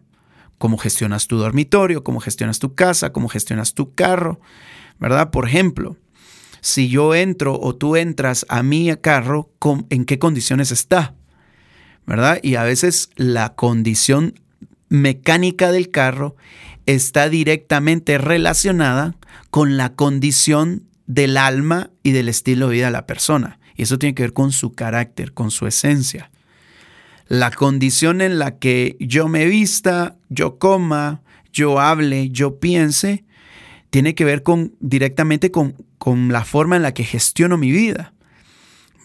Cómo 0.58 0.76
gestionas 0.76 1.28
tu 1.28 1.36
dormitorio, 1.36 2.02
cómo 2.02 2.18
gestionas 2.18 2.58
tu 2.58 2.74
casa, 2.74 3.12
cómo 3.12 3.28
gestionas 3.28 3.74
tu 3.74 3.94
carro, 3.94 4.40
¿verdad? 4.98 5.30
Por 5.30 5.46
ejemplo, 5.46 5.98
si 6.60 6.88
yo 6.88 7.14
entro 7.14 7.60
o 7.60 7.76
tú 7.76 7.94
entras 7.94 8.44
a 8.48 8.64
mi 8.64 8.92
carro, 8.96 9.52
¿en 9.88 10.04
qué 10.04 10.18
condiciones 10.18 10.72
está? 10.72 11.14
¿Verdad? 12.06 12.38
Y 12.42 12.56
a 12.56 12.64
veces 12.64 13.10
la 13.16 13.54
condición 13.54 14.34
mecánica 14.88 15.72
del 15.72 15.90
carro 15.90 16.36
está 16.86 17.28
directamente 17.28 18.18
relacionada 18.18 19.14
con 19.50 19.76
la 19.76 19.94
condición 19.94 20.84
del 21.06 21.36
alma 21.36 21.90
y 22.02 22.12
del 22.12 22.28
estilo 22.28 22.68
de 22.68 22.74
vida 22.74 22.86
de 22.86 22.92
la 22.92 23.06
persona. 23.06 23.58
Y 23.76 23.82
eso 23.82 23.98
tiene 23.98 24.14
que 24.14 24.22
ver 24.22 24.32
con 24.32 24.52
su 24.52 24.72
carácter, 24.72 25.32
con 25.32 25.50
su 25.50 25.66
esencia. 25.66 26.30
La 27.26 27.50
condición 27.50 28.20
en 28.20 28.38
la 28.38 28.58
que 28.58 28.96
yo 29.00 29.28
me 29.28 29.46
vista, 29.46 30.16
yo 30.28 30.58
coma, 30.58 31.22
yo 31.52 31.80
hable, 31.80 32.30
yo 32.30 32.58
piense, 32.58 33.24
tiene 33.90 34.14
que 34.14 34.24
ver 34.24 34.42
con, 34.42 34.74
directamente 34.80 35.50
con, 35.50 35.74
con 35.98 36.28
la 36.32 36.44
forma 36.44 36.76
en 36.76 36.82
la 36.82 36.94
que 36.94 37.04
gestiono 37.04 37.56
mi 37.58 37.70
vida. 37.70 38.12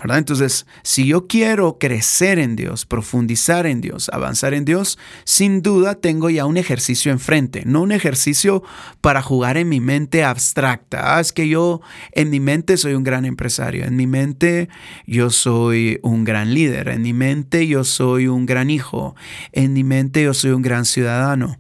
Entonces, 0.04 0.68
si 0.84 1.08
yo 1.08 1.28
quiero 1.28 1.80
crecer 1.80 2.38
en 2.38 2.56
Dios, 2.56 2.86
profundizar 2.86 3.66
en 3.66 3.82
Dios, 3.82 4.10
avanzar 4.14 4.54
en 4.54 4.64
Dios, 4.64 5.00
sin 5.24 5.62
duda 5.62 5.96
tengo 5.96 6.30
ya 6.30 6.46
un 6.46 6.58
ejercicio 6.58 7.12
enfrente, 7.12 7.64
no 7.66 7.82
un 7.82 7.92
ejercicio 7.92 8.64
para 9.02 9.22
jugar 9.22 9.58
en 9.58 9.70
mi 9.70 9.80
mente 9.80 10.24
abstracta. 10.24 11.18
Ah, 11.18 11.20
es 11.20 11.34
que 11.34 11.50
yo 11.50 11.82
en 12.12 12.30
mi 12.30 12.40
mente 12.40 12.78
soy 12.78 12.94
un 12.94 13.04
gran 13.04 13.26
empresario, 13.26 13.86
en 13.86 13.96
mi 13.96 14.06
mente 14.06 14.70
yo 15.08 15.32
soy 15.32 16.00
un 16.04 16.24
gran 16.24 16.54
líder, 16.54 16.90
en 16.90 17.02
mi 17.02 17.14
mente 17.14 17.68
yo 17.68 17.84
soy 17.84 18.28
un 18.28 18.46
gran 18.46 18.70
hijo, 18.70 19.16
en 19.52 19.74
mi 19.74 19.84
mente 19.84 20.24
yo 20.24 20.34
soy 20.34 20.52
un 20.52 20.62
gran 20.62 20.86
ciudadano. 20.86 21.60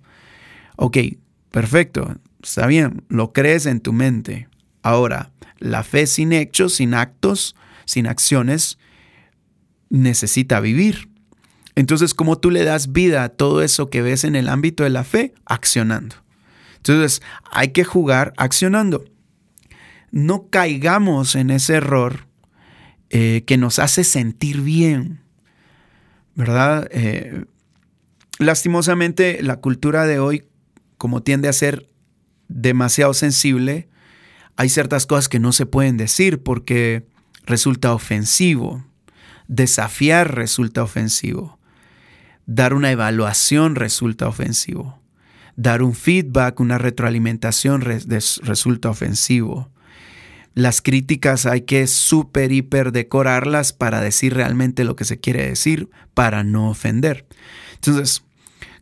Ok, 0.75 0.97
perfecto, 1.49 2.15
está 2.43 2.67
bien, 2.67 3.03
lo 3.09 3.33
crees 3.33 3.65
en 3.65 3.79
tu 3.79 3.93
mente. 3.93 4.47
Ahora, 4.83 5.31
la 5.57 5.83
fe 5.83 6.05
sin 6.05 6.33
hechos, 6.33 6.75
sin 6.75 6.93
actos, 6.93 7.55
sin 7.87 8.05
acciones, 8.05 8.77
necesita 9.89 10.59
vivir. 10.59 11.09
Entonces, 11.75 12.13
¿cómo 12.13 12.37
tú 12.37 12.51
le 12.51 12.63
das 12.63 12.91
vida 12.91 13.23
a 13.23 13.29
todo 13.29 13.63
eso 13.63 13.89
que 13.89 14.01
ves 14.01 14.23
en 14.23 14.35
el 14.35 14.49
ámbito 14.49 14.83
de 14.83 14.89
la 14.91 15.03
fe? 15.03 15.33
Accionando. 15.45 16.15
Entonces, 16.77 17.21
hay 17.51 17.69
que 17.69 17.83
jugar 17.83 18.33
accionando. 18.37 19.05
No 20.11 20.49
caigamos 20.49 21.35
en 21.35 21.49
ese 21.49 21.75
error 21.75 22.27
eh, 23.09 23.43
que 23.47 23.57
nos 23.57 23.79
hace 23.79 24.03
sentir 24.03 24.61
bien, 24.61 25.21
¿verdad? 26.35 26.87
Eh, 26.91 27.45
lastimosamente, 28.37 29.41
la 29.41 29.57
cultura 29.57 30.05
de 30.05 30.19
hoy, 30.19 30.45
como 30.97 31.23
tiende 31.23 31.47
a 31.47 31.53
ser 31.53 31.89
demasiado 32.47 33.13
sensible, 33.13 33.87
hay 34.55 34.69
ciertas 34.69 35.05
cosas 35.05 35.29
que 35.29 35.39
no 35.39 35.51
se 35.51 35.65
pueden 35.67 35.97
decir 35.97 36.41
porque 36.41 37.05
resulta 37.47 37.93
ofensivo. 37.93 38.85
Desafiar 39.47 40.35
resulta 40.35 40.83
ofensivo. 40.83 41.57
Dar 42.45 42.73
una 42.73 42.91
evaluación 42.91 43.75
resulta 43.75 44.27
ofensivo. 44.27 44.99
Dar 45.55 45.81
un 45.81 45.95
feedback, 45.95 46.59
una 46.59 46.77
retroalimentación 46.77 47.81
resulta 47.81 48.89
ofensivo. 48.89 49.71
Las 50.53 50.81
críticas 50.81 51.45
hay 51.45 51.61
que 51.61 51.87
super, 51.87 52.51
hiper 52.51 52.91
decorarlas 52.91 53.73
para 53.73 54.01
decir 54.01 54.33
realmente 54.33 54.83
lo 54.83 54.95
que 54.95 55.05
se 55.05 55.19
quiere 55.19 55.47
decir, 55.47 55.89
para 56.13 56.43
no 56.43 56.69
ofender. 56.69 57.25
Entonces, 57.75 58.23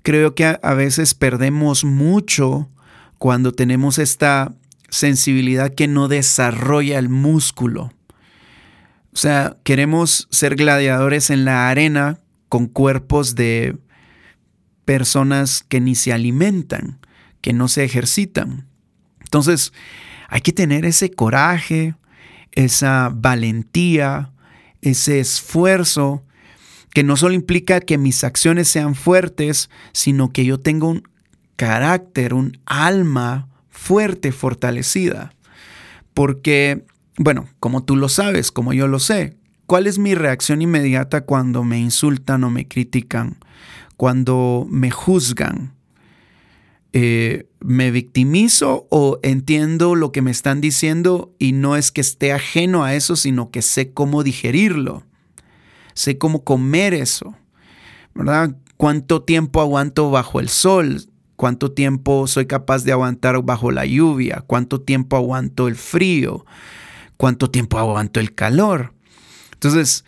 creo 0.01 0.35
que 0.35 0.57
a 0.61 0.73
veces 0.73 1.13
perdemos 1.13 1.83
mucho 1.83 2.69
cuando 3.17 3.51
tenemos 3.51 3.99
esta 3.99 4.53
sensibilidad 4.89 5.73
que 5.73 5.87
no 5.87 6.07
desarrolla 6.07 6.97
el 6.97 7.09
músculo. 7.09 7.91
O 9.15 9.17
sea, 9.17 9.55
queremos 9.63 10.27
ser 10.29 10.57
gladiadores 10.57 11.29
en 11.29 11.45
la 11.45 11.69
arena 11.69 12.19
con 12.49 12.67
cuerpos 12.67 13.33
de 13.35 13.77
personas 14.83 15.63
que 15.63 15.79
ni 15.79 15.95
se 15.95 16.11
alimentan, 16.11 16.99
que 17.39 17.53
no 17.53 17.69
se 17.69 17.85
ejercitan. 17.85 18.67
Entonces, 19.21 19.71
hay 20.27 20.41
que 20.41 20.51
tener 20.51 20.83
ese 20.83 21.11
coraje, 21.11 21.95
esa 22.51 23.09
valentía, 23.09 24.33
ese 24.81 25.21
esfuerzo, 25.21 26.21
que 26.93 27.03
no 27.03 27.15
solo 27.15 27.35
implica 27.35 27.79
que 27.79 27.97
mis 27.97 28.25
acciones 28.25 28.67
sean 28.67 28.95
fuertes, 28.95 29.69
sino 29.93 30.33
que 30.33 30.43
yo 30.43 30.59
tenga 30.59 30.87
un 30.87 31.03
carácter, 31.55 32.33
un 32.33 32.59
alma 32.65 33.47
fuerte, 33.69 34.33
fortalecida. 34.33 35.33
Porque 36.13 36.83
bueno, 37.17 37.47
como 37.59 37.83
tú 37.83 37.95
lo 37.95 38.09
sabes, 38.09 38.51
como 38.51 38.73
yo 38.73 38.87
lo 38.87 38.99
sé, 38.99 39.37
¿cuál 39.65 39.87
es 39.87 39.99
mi 39.99 40.15
reacción 40.15 40.61
inmediata 40.61 41.21
cuando 41.21 41.63
me 41.63 41.79
insultan 41.79 42.43
o 42.43 42.49
me 42.49 42.67
critican? 42.67 43.37
Cuando 43.97 44.67
me 44.69 44.91
juzgan? 44.91 45.73
Eh, 46.93 47.49
¿Me 47.59 47.91
victimizo 47.91 48.87
o 48.89 49.19
entiendo 49.21 49.95
lo 49.95 50.11
que 50.11 50.21
me 50.21 50.31
están 50.31 50.61
diciendo 50.61 51.33
y 51.39 51.51
no 51.51 51.75
es 51.75 51.91
que 51.91 52.01
esté 52.01 52.31
ajeno 52.31 52.83
a 52.83 52.95
eso, 52.95 53.15
sino 53.15 53.51
que 53.51 53.61
sé 53.61 53.91
cómo 53.91 54.23
digerirlo? 54.23 55.03
Sé 55.93 56.17
cómo 56.17 56.43
comer 56.43 56.93
eso. 56.93 57.35
¿verdad? 58.15 58.55
¿Cuánto 58.77 59.21
tiempo 59.21 59.61
aguanto 59.61 60.09
bajo 60.09 60.39
el 60.39 60.49
sol? 60.49 61.01
¿Cuánto 61.35 61.73
tiempo 61.73 62.27
soy 62.27 62.45
capaz 62.45 62.83
de 62.83 62.93
aguantar 62.93 63.41
bajo 63.43 63.71
la 63.71 63.85
lluvia? 63.85 64.43
¿Cuánto 64.47 64.81
tiempo 64.81 65.17
aguanto 65.17 65.67
el 65.67 65.75
frío? 65.75 66.45
¿Cuánto 67.17 67.49
tiempo 67.49 67.79
aguanto 67.79 68.19
el 68.19 68.33
calor? 68.33 68.93
Entonces, 69.53 70.05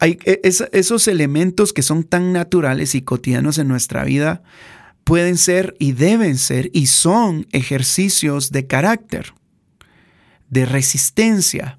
e, 0.00 0.40
esos 0.72 1.08
elementos 1.08 1.72
que 1.72 1.82
son 1.82 2.04
tan 2.04 2.32
naturales 2.32 2.94
y 2.94 3.02
cotidianos 3.02 3.58
en 3.58 3.68
nuestra 3.68 4.04
vida 4.04 4.42
pueden 5.04 5.38
ser 5.38 5.74
y 5.78 5.92
deben 5.92 6.36
ser 6.36 6.70
y 6.72 6.86
son 6.86 7.46
ejercicios 7.52 8.50
de 8.50 8.66
carácter, 8.66 9.34
de 10.50 10.66
resistencia, 10.66 11.78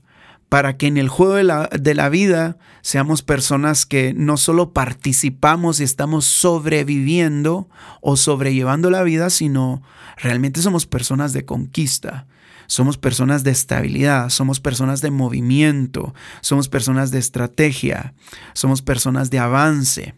para 0.49 0.77
que 0.77 0.87
en 0.87 0.97
el 0.97 1.09
juego 1.09 1.33
de 1.33 1.43
la, 1.43 1.67
de 1.67 1.93
la, 1.93 2.07
vida 2.07 2.57
seamos 2.81 3.21
personas 3.21 3.85
que 3.85 4.13
no 4.13 4.37
solo 4.37 4.71
participamos 4.71 5.81
y 5.81 5.83
estamos 5.83 6.23
sobreviviendo 6.23 7.67
o 7.99 8.15
sobrellevando 8.15 8.89
la 8.89 9.03
vida, 9.03 9.29
sino 9.29 9.81
realmente 10.15 10.61
somos 10.61 10.85
personas 10.85 11.33
de 11.33 11.43
conquista, 11.43 12.27
somos 12.67 12.97
personas 12.97 13.43
de 13.43 13.51
estabilidad, 13.51 14.29
somos 14.29 14.59
personas 14.59 15.01
de 15.01 15.11
movimiento, 15.11 16.13
somos 16.41 16.69
personas 16.69 17.11
de 17.11 17.19
estrategia, 17.19 18.13
somos 18.53 18.81
personas 18.81 19.29
de 19.29 19.39
avance. 19.39 20.15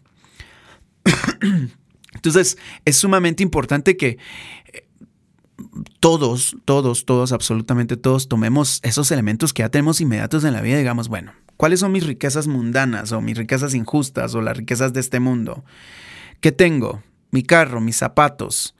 Entonces, 2.14 2.58
es 2.84 2.96
sumamente 2.96 3.42
importante 3.42 3.96
que 3.96 4.18
eh, 4.72 4.84
todos, 6.00 6.56
todos, 6.64 7.04
todos, 7.04 7.32
absolutamente 7.32 7.96
todos, 7.96 8.28
tomemos 8.28 8.80
esos 8.82 9.10
elementos 9.10 9.52
que 9.52 9.62
ya 9.62 9.68
tenemos 9.68 10.00
inmediatos 10.00 10.44
en 10.44 10.52
la 10.52 10.60
vida 10.60 10.74
y 10.74 10.78
digamos, 10.78 11.08
bueno, 11.08 11.32
¿cuáles 11.56 11.80
son 11.80 11.92
mis 11.92 12.06
riquezas 12.06 12.46
mundanas 12.46 13.12
o 13.12 13.20
mis 13.20 13.36
riquezas 13.36 13.74
injustas 13.74 14.34
o 14.34 14.42
las 14.42 14.56
riquezas 14.56 14.92
de 14.92 15.00
este 15.00 15.20
mundo? 15.20 15.64
¿Qué 16.40 16.52
tengo? 16.52 17.02
Mi 17.30 17.42
carro, 17.42 17.80
mis 17.80 17.96
zapatos, 17.96 18.74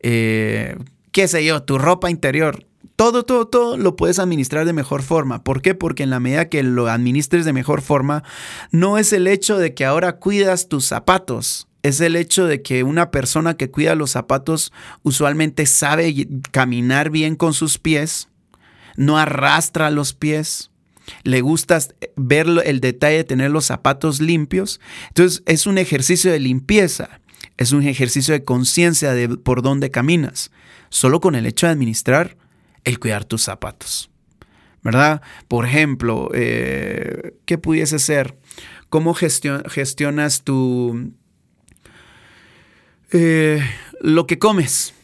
eh, 0.00 0.76
qué 1.10 1.26
sé 1.28 1.44
yo, 1.44 1.62
tu 1.62 1.78
ropa 1.78 2.10
interior. 2.10 2.65
Todo, 2.96 3.24
todo, 3.24 3.46
todo 3.46 3.76
lo 3.76 3.94
puedes 3.94 4.18
administrar 4.18 4.64
de 4.64 4.72
mejor 4.72 5.02
forma. 5.02 5.44
¿Por 5.44 5.60
qué? 5.60 5.74
Porque 5.74 6.02
en 6.02 6.10
la 6.10 6.20
medida 6.20 6.48
que 6.48 6.62
lo 6.62 6.88
administres 6.88 7.44
de 7.44 7.52
mejor 7.52 7.82
forma, 7.82 8.24
no 8.70 8.96
es 8.96 9.12
el 9.12 9.26
hecho 9.26 9.58
de 9.58 9.74
que 9.74 9.84
ahora 9.84 10.16
cuidas 10.16 10.68
tus 10.68 10.86
zapatos, 10.86 11.68
es 11.82 12.00
el 12.00 12.16
hecho 12.16 12.46
de 12.46 12.62
que 12.62 12.82
una 12.82 13.10
persona 13.10 13.56
que 13.56 13.70
cuida 13.70 13.94
los 13.94 14.10
zapatos 14.10 14.72
usualmente 15.02 15.66
sabe 15.66 16.26
caminar 16.50 17.10
bien 17.10 17.36
con 17.36 17.52
sus 17.52 17.78
pies, 17.78 18.28
no 18.96 19.18
arrastra 19.18 19.90
los 19.90 20.12
pies, 20.12 20.70
le 21.22 21.42
gusta 21.42 21.78
ver 22.16 22.48
el 22.64 22.80
detalle 22.80 23.18
de 23.18 23.24
tener 23.24 23.50
los 23.50 23.66
zapatos 23.66 24.20
limpios. 24.20 24.80
Entonces 25.08 25.42
es 25.46 25.66
un 25.66 25.78
ejercicio 25.78 26.32
de 26.32 26.40
limpieza, 26.40 27.20
es 27.56 27.72
un 27.72 27.82
ejercicio 27.84 28.34
de 28.34 28.42
conciencia 28.42 29.12
de 29.12 29.28
por 29.28 29.62
dónde 29.62 29.90
caminas, 29.90 30.50
solo 30.88 31.20
con 31.20 31.36
el 31.36 31.46
hecho 31.46 31.66
de 31.66 31.72
administrar 31.72 32.36
el 32.86 32.98
cuidar 32.98 33.26
tus 33.26 33.42
zapatos. 33.42 34.10
¿Verdad? 34.82 35.20
Por 35.48 35.66
ejemplo, 35.66 36.30
eh, 36.32 37.34
¿qué 37.44 37.58
pudiese 37.58 37.98
ser? 37.98 38.38
¿Cómo 38.88 39.14
gestionas 39.14 40.44
tu, 40.44 41.12
eh, 43.12 43.60
lo 44.00 44.26
que 44.26 44.38
comes, 44.38 44.94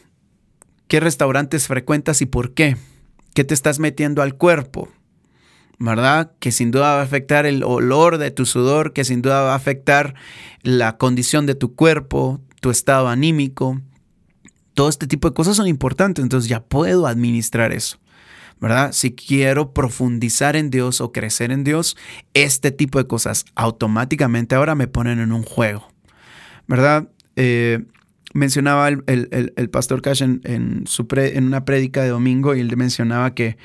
qué 0.87 0.99
restaurantes 0.99 1.67
frecuentas 1.67 2.21
y 2.21 2.25
por 2.25 2.53
qué, 2.53 2.75
qué 3.33 3.43
te 3.43 3.53
estás 3.53 3.79
metiendo 3.79 4.21
al 4.21 4.35
cuerpo, 4.35 4.89
¿verdad? 5.79 6.31
Que 6.39 6.51
sin 6.51 6.71
duda 6.71 6.95
va 6.95 6.99
a 7.01 7.03
afectar 7.03 7.45
el 7.45 7.63
olor 7.63 8.17
de 8.17 8.31
tu 8.31 8.45
sudor, 8.45 8.93
que 8.93 9.05
sin 9.05 9.21
duda 9.21 9.41
va 9.41 9.53
a 9.53 9.57
afectar 9.57 10.15
la 10.61 10.97
condición 10.97 11.45
de 11.45 11.55
tu 11.55 11.75
cuerpo, 11.75 12.41
tu 12.61 12.71
estado 12.71 13.07
anímico. 13.07 13.81
Todo 14.73 14.89
este 14.89 15.07
tipo 15.07 15.29
de 15.29 15.33
cosas 15.33 15.57
son 15.57 15.67
importantes, 15.67 16.23
entonces 16.23 16.49
ya 16.49 16.63
puedo 16.63 17.07
administrar 17.07 17.71
eso. 17.71 17.99
¿verdad? 18.59 18.93
Si 18.93 19.13
quiero 19.13 19.73
profundizar 19.73 20.55
en 20.55 20.69
Dios 20.69 21.01
o 21.01 21.11
crecer 21.11 21.51
en 21.51 21.65
Dios, 21.65 21.97
este 22.33 22.71
tipo 22.71 22.97
de 22.97 23.07
cosas 23.07 23.43
automáticamente 23.55 24.55
ahora 24.55 24.73
me 24.73 24.87
ponen 24.87 25.19
en 25.19 25.33
un 25.33 25.43
juego, 25.43 25.89
¿verdad? 26.65 27.09
Eh, 27.35 27.83
mencionaba 28.33 28.87
el, 28.87 29.69
pastor 29.71 30.01
Cash 30.01 30.23
en, 30.23 30.83
su 30.85 31.07
en 31.11 31.45
una 31.45 31.65
prédica 31.65 32.03
de 32.03 32.09
domingo 32.09 32.55
y 32.55 32.61
él 32.61 32.75
mencionaba 32.77 33.33
que 33.35 33.57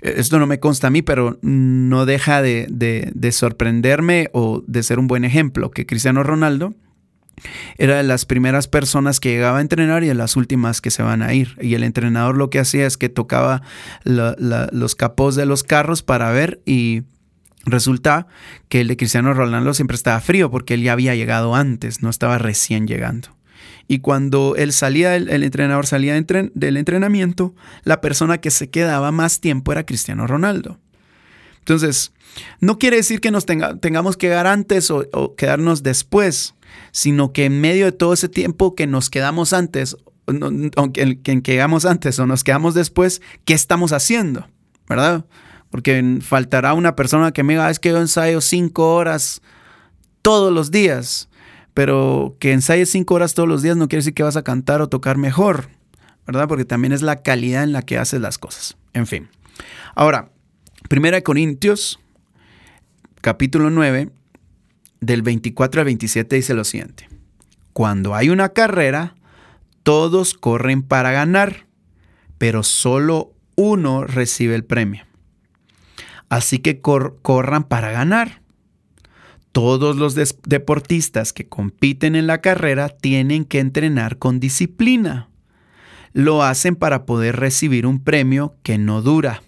eh, 0.00 0.14
esto 0.16 0.38
no 0.38 0.46
me 0.46 0.60
consta 0.60 0.88
a 0.88 0.90
mí, 0.90 1.02
pero 1.02 1.38
no 1.42 2.06
deja 2.06 2.42
de, 2.42 2.66
de, 2.70 3.32
sorprenderme 3.32 4.28
o 4.32 4.64
de 4.66 4.82
ser 4.82 4.98
un 4.98 5.06
buen 5.06 5.24
ejemplo, 5.24 5.70
que 5.70 5.86
Cristiano 5.86 6.22
Ronaldo 6.22 6.74
era 7.76 7.96
de 7.96 8.02
las 8.02 8.26
primeras 8.26 8.68
personas 8.68 9.20
que 9.20 9.30
llegaba 9.30 9.58
a 9.58 9.60
entrenar 9.60 10.04
y 10.04 10.08
de 10.08 10.14
las 10.14 10.36
últimas 10.36 10.80
que 10.80 10.90
se 10.90 11.02
van 11.02 11.22
a 11.22 11.34
ir. 11.34 11.56
Y 11.60 11.74
el 11.74 11.84
entrenador 11.84 12.36
lo 12.36 12.50
que 12.50 12.58
hacía 12.58 12.86
es 12.86 12.96
que 12.96 13.08
tocaba 13.08 13.62
los 14.04 14.94
capós 14.94 15.36
de 15.36 15.46
los 15.46 15.62
carros 15.62 16.02
para 16.02 16.30
ver 16.32 16.60
y 16.64 17.02
resulta 17.64 18.26
que 18.68 18.80
el 18.80 18.88
de 18.88 18.96
Cristiano 18.96 19.34
Ronaldo 19.34 19.74
siempre 19.74 19.96
estaba 19.96 20.20
frío 20.20 20.50
porque 20.50 20.74
él 20.74 20.82
ya 20.82 20.92
había 20.92 21.14
llegado 21.14 21.54
antes, 21.54 22.02
no 22.02 22.10
estaba 22.10 22.38
recién 22.38 22.86
llegando. 22.86 23.36
Y 23.90 24.00
cuando 24.00 24.54
él 24.56 24.74
salía, 24.74 25.16
el, 25.16 25.42
entrenador 25.42 25.86
salía 25.86 26.12
del 26.14 26.76
entrenamiento, 26.76 27.54
la 27.84 28.02
persona 28.02 28.38
que 28.38 28.50
se 28.50 28.68
quedaba 28.68 29.12
más 29.12 29.40
tiempo 29.40 29.72
era 29.72 29.86
Cristiano 29.86 30.26
Ronaldo. 30.26 30.78
Entonces, 31.60 32.12
no 32.60 32.78
quiere 32.78 32.98
decir 32.98 33.20
que 33.20 33.30
nos 33.30 33.46
tengamos 33.46 34.16
que 34.16 34.28
quedar 34.28 34.46
antes 34.46 34.90
o, 34.90 35.34
quedarnos 35.36 35.82
después, 35.82 36.54
sino 36.92 37.32
que 37.32 37.44
en 37.44 37.60
medio 37.60 37.86
de 37.86 37.92
todo 37.92 38.12
ese 38.12 38.28
tiempo 38.28 38.74
que 38.74 38.86
nos 38.86 39.10
quedamos 39.10 39.52
antes, 39.52 39.96
aunque 40.76 41.20
que 41.22 41.42
quedamos 41.42 41.84
antes 41.84 42.18
o 42.18 42.26
nos 42.26 42.44
quedamos 42.44 42.74
después, 42.74 43.22
¿qué 43.44 43.54
estamos 43.54 43.92
haciendo? 43.92 44.48
¿Verdad? 44.88 45.26
Porque 45.70 46.18
faltará 46.22 46.74
una 46.74 46.96
persona 46.96 47.32
que 47.32 47.42
me 47.42 47.54
diga, 47.54 47.66
ah, 47.66 47.70
es 47.70 47.78
que 47.78 47.90
yo 47.90 47.98
ensayo 47.98 48.40
cinco 48.40 48.94
horas 48.94 49.42
todos 50.22 50.52
los 50.52 50.70
días 50.70 51.28
pero 51.78 52.36
que 52.40 52.50
ensayes 52.50 52.90
cinco 52.90 53.14
horas 53.14 53.34
todos 53.34 53.48
los 53.48 53.62
días 53.62 53.76
no 53.76 53.86
quiere 53.86 54.00
decir 54.00 54.12
que 54.12 54.24
vas 54.24 54.36
a 54.36 54.42
cantar 54.42 54.82
o 54.82 54.88
tocar 54.88 55.16
mejor, 55.16 55.68
¿verdad? 56.26 56.48
Porque 56.48 56.64
también 56.64 56.90
es 56.90 57.02
la 57.02 57.22
calidad 57.22 57.62
en 57.62 57.72
la 57.72 57.82
que 57.82 57.98
haces 57.98 58.20
las 58.20 58.36
cosas. 58.36 58.76
En 58.94 59.06
fin. 59.06 59.28
Ahora, 59.94 60.32
Primera 60.88 61.18
de 61.18 61.22
Corintios, 61.22 62.00
capítulo 63.20 63.70
9, 63.70 64.10
del 65.00 65.22
24 65.22 65.80
al 65.80 65.84
27 65.86 66.36
dice 66.36 66.54
lo 66.54 66.64
siguiente. 66.64 67.08
Cuando 67.72 68.14
hay 68.14 68.30
una 68.30 68.50
carrera, 68.50 69.14
todos 69.82 70.34
corren 70.34 70.82
para 70.82 71.12
ganar, 71.12 71.66
pero 72.38 72.62
solo 72.62 73.32
uno 73.54 74.04
recibe 74.04 74.54
el 74.54 74.64
premio. 74.64 75.04
Así 76.28 76.58
que 76.58 76.80
corran 76.80 77.64
para 77.64 77.90
ganar. 77.90 78.42
Todos 79.52 79.96
los 79.96 80.14
deportistas 80.14 81.32
que 81.32 81.48
compiten 81.48 82.14
en 82.14 82.26
la 82.26 82.40
carrera 82.40 82.88
tienen 82.88 83.44
que 83.44 83.60
entrenar 83.60 84.18
con 84.18 84.40
disciplina. 84.40 85.28
Lo 86.12 86.42
hacen 86.42 86.76
para 86.76 87.06
poder 87.06 87.36
recibir 87.36 87.86
un 87.86 88.02
premio 88.02 88.54
que 88.62 88.78
no 88.78 89.02
dura. 89.02 89.42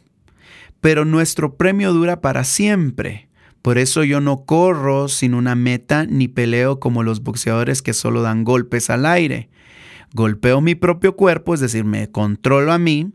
Pero 0.81 1.05
nuestro 1.05 1.57
premio 1.57 1.93
dura 1.93 2.21
para 2.21 2.45
siempre. 2.45 3.29
Por 3.63 3.79
eso 3.79 4.05
yo 4.05 4.21
no 4.21 4.45
corro 4.45 5.09
sin 5.09 5.35
una 5.35 5.55
meta 5.55 6.07
ni 6.07 6.29
peleo 6.29 6.81
como 6.81 7.03
los 7.03 7.23
boxeadores 7.23 7.83
que 7.83 7.93
solo 7.93 8.23
dan 8.23 8.45
golpes 8.45 8.91
al 8.91 9.07
aire. 9.07 9.51
Golpeo 10.13 10.61
mi 10.61 10.75
propio 10.75 11.15
cuerpo, 11.17 11.55
es 11.55 11.61
decir, 11.61 11.85
me 11.85 12.11
controlo 12.11 12.73
a 12.73 12.79
mí, 12.79 13.13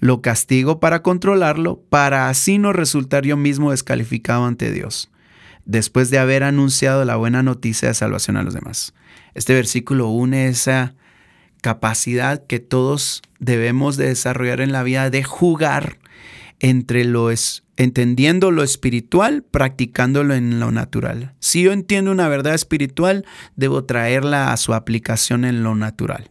lo 0.00 0.22
castigo 0.22 0.80
para 0.80 1.02
controlarlo, 1.02 1.80
para 1.88 2.28
así 2.28 2.58
no 2.58 2.72
resultar 2.72 3.24
yo 3.24 3.36
mismo 3.36 3.70
descalificado 3.70 4.46
ante 4.46 4.72
Dios 4.72 5.10
después 5.64 6.10
de 6.10 6.18
haber 6.18 6.42
anunciado 6.42 7.04
la 7.04 7.16
buena 7.16 7.42
noticia 7.42 7.88
de 7.88 7.94
salvación 7.94 8.36
a 8.36 8.42
los 8.42 8.54
demás. 8.54 8.94
Este 9.34 9.54
versículo 9.54 10.08
une 10.08 10.48
esa 10.48 10.94
capacidad 11.60 12.46
que 12.46 12.60
todos 12.60 13.22
debemos 13.38 13.96
de 13.96 14.08
desarrollar 14.08 14.60
en 14.60 14.72
la 14.72 14.82
vida 14.82 15.10
de 15.10 15.24
jugar 15.24 15.98
entre 16.60 17.04
lo 17.04 17.30
es, 17.30 17.64
entendiendo 17.76 18.50
lo 18.50 18.62
espiritual, 18.62 19.42
practicándolo 19.42 20.34
en 20.34 20.60
lo 20.60 20.70
natural. 20.70 21.34
Si 21.40 21.62
yo 21.62 21.72
entiendo 21.72 22.10
una 22.10 22.28
verdad 22.28 22.54
espiritual, 22.54 23.24
debo 23.56 23.84
traerla 23.84 24.52
a 24.52 24.56
su 24.56 24.74
aplicación 24.74 25.44
en 25.44 25.62
lo 25.62 25.74
natural. 25.74 26.30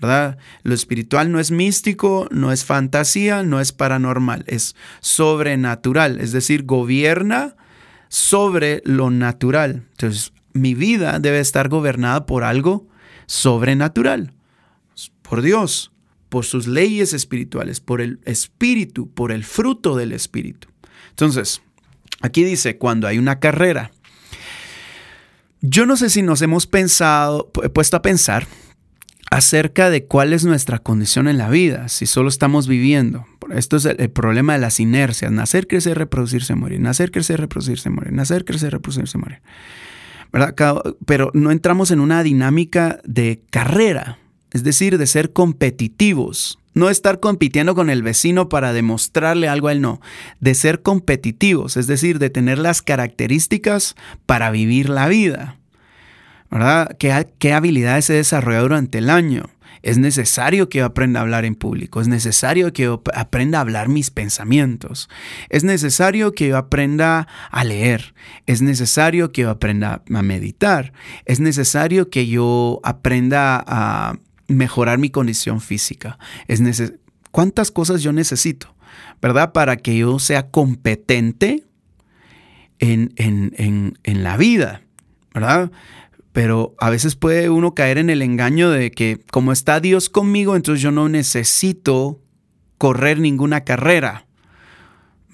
¿verdad? 0.00 0.38
Lo 0.62 0.74
espiritual 0.74 1.32
no 1.32 1.40
es 1.40 1.50
místico, 1.50 2.28
no 2.30 2.52
es 2.52 2.64
fantasía, 2.64 3.42
no 3.42 3.60
es 3.60 3.72
paranormal, 3.72 4.44
es 4.46 4.76
sobrenatural, 5.00 6.20
es 6.20 6.32
decir, 6.32 6.64
gobierna 6.64 7.56
sobre 8.08 8.80
lo 8.84 9.10
natural. 9.10 9.86
Entonces, 9.92 10.32
mi 10.52 10.74
vida 10.74 11.18
debe 11.18 11.40
estar 11.40 11.68
gobernada 11.68 12.26
por 12.26 12.44
algo 12.44 12.86
sobrenatural, 13.26 14.32
por 15.22 15.42
Dios, 15.42 15.92
por 16.28 16.44
sus 16.44 16.66
leyes 16.66 17.12
espirituales, 17.12 17.80
por 17.80 18.00
el 18.00 18.20
espíritu, 18.24 19.10
por 19.10 19.32
el 19.32 19.44
fruto 19.44 19.96
del 19.96 20.12
espíritu. 20.12 20.68
Entonces, 21.10 21.62
aquí 22.20 22.44
dice, 22.44 22.78
cuando 22.78 23.06
hay 23.06 23.18
una 23.18 23.40
carrera, 23.40 23.90
Yo 25.60 25.86
no 25.86 25.96
sé 25.96 26.08
si 26.08 26.22
nos 26.22 26.40
hemos 26.40 26.68
pensado, 26.68 27.50
puesto 27.50 27.96
a 27.96 28.02
pensar 28.02 28.46
acerca 29.30 29.90
de 29.90 30.04
cuál 30.04 30.32
es 30.32 30.44
nuestra 30.44 30.78
condición 30.78 31.28
en 31.28 31.36
la 31.36 31.50
vida, 31.50 31.88
si 31.88 32.06
solo 32.06 32.28
estamos 32.28 32.68
viviendo. 32.68 33.26
Esto 33.50 33.76
es 33.76 33.84
el, 33.84 34.10
problema 34.10 34.54
de 34.54 34.60
las 34.60 34.78
inercias, 34.80 35.32
nacer, 35.32 35.66
crecer, 35.66 35.98
reproducirse, 35.98 36.54
morir, 36.54 36.80
nacer, 36.80 37.10
crecer, 37.10 37.40
reproducirse, 37.40 37.90
morir, 37.90 38.12
nacer, 38.12 38.44
crecer, 38.44 38.72
reproducirse, 38.72 39.18
morir. 39.18 39.40
Pero 41.06 41.30
no 41.34 41.50
entramos 41.50 41.90
en 41.90 42.00
una 42.00 42.22
dinámica 42.22 43.00
de 43.04 43.42
carrera, 43.50 44.18
es 44.52 44.64
decir, 44.64 44.98
de 44.98 45.06
ser 45.06 45.32
competitivos. 45.32 46.58
No 46.74 46.90
estar 46.90 47.18
compitiendo 47.18 47.74
con 47.74 47.90
el 47.90 48.02
vecino 48.02 48.48
para 48.48 48.72
demostrarle 48.72 49.48
algo 49.48 49.68
a 49.68 49.72
él, 49.72 49.80
no. 49.80 50.00
De 50.40 50.54
ser 50.54 50.82
competitivos, 50.82 51.76
es 51.76 51.86
decir, 51.86 52.18
de 52.18 52.30
tener 52.30 52.58
las 52.58 52.82
características 52.82 53.96
para 54.26 54.50
vivir 54.50 54.88
la 54.88 55.08
vida. 55.08 55.58
¿verdad? 56.50 56.96
¿Qué, 56.98 57.52
habilidades 57.52 58.08
he 58.10 58.14
desarrollado 58.14 58.64
durante 58.64 58.98
el 58.98 59.10
año? 59.10 59.50
Es 59.82 59.96
necesario 59.96 60.68
que 60.68 60.78
yo 60.78 60.86
aprenda 60.86 61.20
a 61.20 61.22
hablar 61.22 61.44
en 61.44 61.54
público, 61.54 62.00
es 62.00 62.08
necesario 62.08 62.72
que 62.72 62.82
yo 62.84 63.02
aprenda 63.14 63.58
a 63.58 63.60
hablar 63.60 63.88
mis 63.88 64.10
pensamientos, 64.10 65.08
es 65.50 65.62
necesario 65.62 66.32
que 66.32 66.48
yo 66.48 66.56
aprenda 66.56 67.28
a 67.50 67.62
leer, 67.62 68.12
es 68.46 68.60
necesario 68.60 69.30
que 69.30 69.42
yo 69.42 69.50
aprenda 69.50 70.02
a 70.12 70.22
meditar, 70.22 70.92
es 71.26 71.38
necesario 71.38 72.10
que 72.10 72.26
yo 72.26 72.80
aprenda 72.82 73.62
a 73.64 74.18
mejorar 74.48 74.98
mi 74.98 75.10
condición 75.10 75.60
física. 75.60 76.18
Es 76.48 76.60
¿Cuántas 77.30 77.70
cosas 77.70 78.02
yo 78.02 78.12
necesito, 78.12 78.74
verdad? 79.22 79.52
Para 79.52 79.76
que 79.76 79.96
yo 79.96 80.18
sea 80.18 80.50
competente 80.50 81.64
en, 82.78 83.12
en, 83.16 83.98
en 84.02 84.22
la 84.24 84.36
vida, 84.36 84.82
¿verdad? 85.34 85.70
pero 86.38 86.76
a 86.78 86.88
veces 86.88 87.16
puede 87.16 87.50
uno 87.50 87.74
caer 87.74 87.98
en 87.98 88.10
el 88.10 88.22
engaño 88.22 88.70
de 88.70 88.92
que 88.92 89.20
como 89.32 89.50
está 89.50 89.80
Dios 89.80 90.08
conmigo, 90.08 90.54
entonces 90.54 90.80
yo 90.80 90.92
no 90.92 91.08
necesito 91.08 92.20
correr 92.78 93.18
ninguna 93.18 93.64
carrera, 93.64 94.26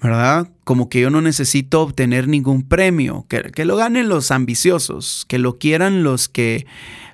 ¿verdad? 0.01 0.49
Como 0.63 0.89
que 0.89 1.01
yo 1.01 1.11
no 1.11 1.21
necesito 1.21 1.81
obtener 1.81 2.27
ningún 2.27 2.63
premio, 2.63 3.27
que, 3.29 3.65
lo 3.65 3.75
ganen 3.75 4.09
los 4.09 4.31
ambiciosos, 4.31 5.25
que 5.27 5.37
lo 5.37 5.59
quieran 5.59 6.03
los 6.03 6.27
que, 6.27 6.65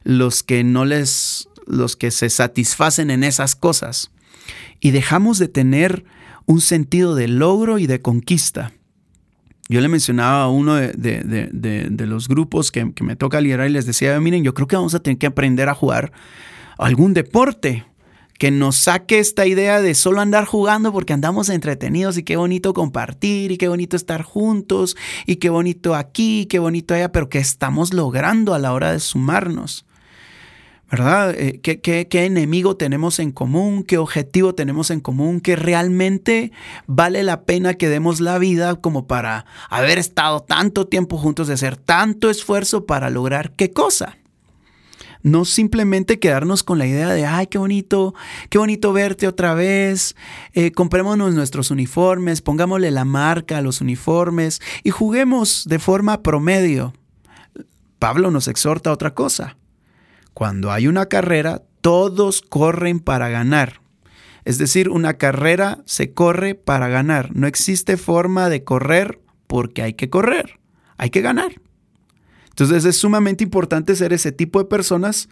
los 0.04 0.42
que 0.42 0.64
no 0.64 0.86
les, 0.86 1.50
los 1.68 1.96
que 1.96 2.12
se 2.12 2.30
satisfacen 2.30 3.12
en 3.12 3.24
esas 3.24 3.56
cosas. 3.56 4.12
Y 4.80 4.92
dejamos 4.92 5.40
de 5.40 5.48
tener 5.48 6.06
un 6.46 6.62
sentido 6.62 7.16
de 7.16 7.28
logro 7.28 7.78
y 7.78 7.88
de 7.88 8.02
conquista. 8.02 8.74
Yo 9.70 9.80
le 9.80 9.88
mencionaba 9.88 10.44
a 10.44 10.50
uno 10.50 10.76
de, 10.76 12.06
los 12.06 12.28
grupos 12.28 12.72
que, 12.72 12.92
me 13.02 13.16
toca 13.16 13.40
liderar 13.40 13.70
y 13.70 13.74
les 13.74 13.86
decía, 13.86 14.20
miren, 14.20 14.44
yo 14.44 14.54
creo 14.54 14.68
que 14.68 14.76
vamos 14.76 14.96
a 14.96 15.00
tener 15.00 15.18
que 15.18 15.28
aprender 15.28 15.70
a 15.70 15.74
jugar 15.74 16.12
algún 16.78 17.14
deporte 17.14 17.86
que 18.38 18.52
nos 18.52 18.76
saque 18.76 19.20
esta 19.20 19.46
idea 19.46 19.82
de 19.82 19.94
solo 19.94 20.20
andar 20.20 20.46
jugando 20.46 20.92
porque 20.92 21.14
andamos 21.14 21.48
entretenidos 21.48 22.18
y 22.18 22.24
qué 22.24 22.38
bonito 22.38 22.74
compartir 22.74 23.52
y 23.52 23.58
qué 23.58 23.68
bonito 23.68 23.96
estar 23.96 24.24
juntos 24.24 24.98
y 25.28 25.36
qué 25.36 25.50
bonito 25.50 25.94
aquí, 25.94 26.42
y 26.42 26.46
qué 26.48 26.58
bonito 26.58 26.96
allá, 26.96 27.12
pero 27.12 27.30
que 27.30 27.38
estamos 27.38 27.94
logrando 27.94 28.54
a 28.56 28.60
la 28.60 28.74
hora 28.74 28.92
de 28.92 29.00
sumarnos. 29.00 29.86
¿Verdad? 30.92 31.34
Eh, 31.38 31.62
¿Qué, 31.62 32.08
enemigo 32.26 32.76
tenemos 32.76 33.20
en 33.20 33.32
común? 33.32 33.84
¿Qué 33.84 33.98
objetivo 33.98 34.54
tenemos 34.54 34.92
en 34.92 35.00
común? 35.00 35.40
¿Que 35.40 35.56
realmente 35.56 36.52
vale 36.86 37.24
la 37.24 37.44
pena 37.44 37.76
que 37.76 37.88
demos 37.88 38.20
la 38.20 38.38
vida 38.38 38.76
como 38.76 39.08
para 39.08 39.46
haber 39.70 39.98
estado 39.98 40.42
tanto 40.42 40.88
tiempo 40.88 41.18
juntos, 41.18 41.48
de 41.48 41.54
hacer 41.54 41.78
tanto 41.78 42.30
esfuerzo 42.30 42.86
para 42.86 43.10
lograr 43.10 43.54
qué 43.54 43.72
cosa? 43.72 44.18
No 45.24 45.46
simplemente 45.46 46.20
quedarnos 46.20 46.64
con 46.64 46.78
la 46.78 46.88
idea 46.88 47.10
de, 47.10 47.26
ay, 47.26 47.48
qué 47.48 47.58
bonito, 47.58 48.14
qué 48.50 48.58
bonito 48.58 48.92
verte 48.92 49.28
otra 49.28 49.54
vez, 49.54 50.18
eh, 50.54 50.72
comprémonos 50.72 51.34
nuestros 51.36 51.72
uniformes, 51.72 52.42
pongámosle 52.42 52.92
la 52.92 53.06
marca 53.06 53.60
a 53.60 53.62
los 53.62 53.80
uniformes 53.80 54.62
y 54.84 54.90
juguemos 54.90 55.64
de 55.70 55.80
forma 55.80 56.22
promedio. 56.22 56.94
Pablo 57.98 58.30
nos 58.30 58.50
exhorta 58.50 58.90
a 58.90 58.94
otra 58.94 59.14
cosa 59.14 59.56
cuando 60.34 60.72
hay 60.72 60.88
una 60.88 61.08
carrera, 61.08 61.64
todos 61.82 62.42
corren 62.42 63.00
para 63.00 63.30
ganar. 63.30 63.82
Es 64.46 64.58
decir, 64.58 64.90
una 64.90 65.16
carrera 65.16 65.80
se 65.86 66.14
corre 66.14 66.56
para 66.56 66.88
ganar. 66.88 67.36
No 67.36 67.48
existe 67.48 67.98
forma 67.98 68.50
de 68.50 68.64
correr 68.64 69.20
porque 69.48 69.82
hay 69.82 69.94
que 69.94 70.10
correr. 70.10 70.60
Hay 70.98 71.10
que 71.10 71.22
ganar. 71.22 71.62
Entonces 72.50 72.86
es 72.86 72.98
sumamente 72.98 73.44
importante 73.44 73.96
ser 73.96 74.14
ese 74.14 74.32
tipo 74.32 74.60
de 74.60 74.66
personas 74.66 75.30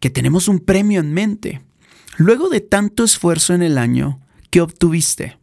que 0.00 0.10
tenemos 0.10 0.48
un 0.48 0.60
premio 0.60 1.00
en 1.00 1.12
mente. 1.12 1.62
Luego 2.16 2.48
de 2.48 2.60
tanto 2.60 3.04
esfuerzo 3.04 3.54
en 3.54 3.62
el 3.62 3.76
año, 3.76 4.20
¿qué 4.50 4.60
obtuviste? 4.60 5.38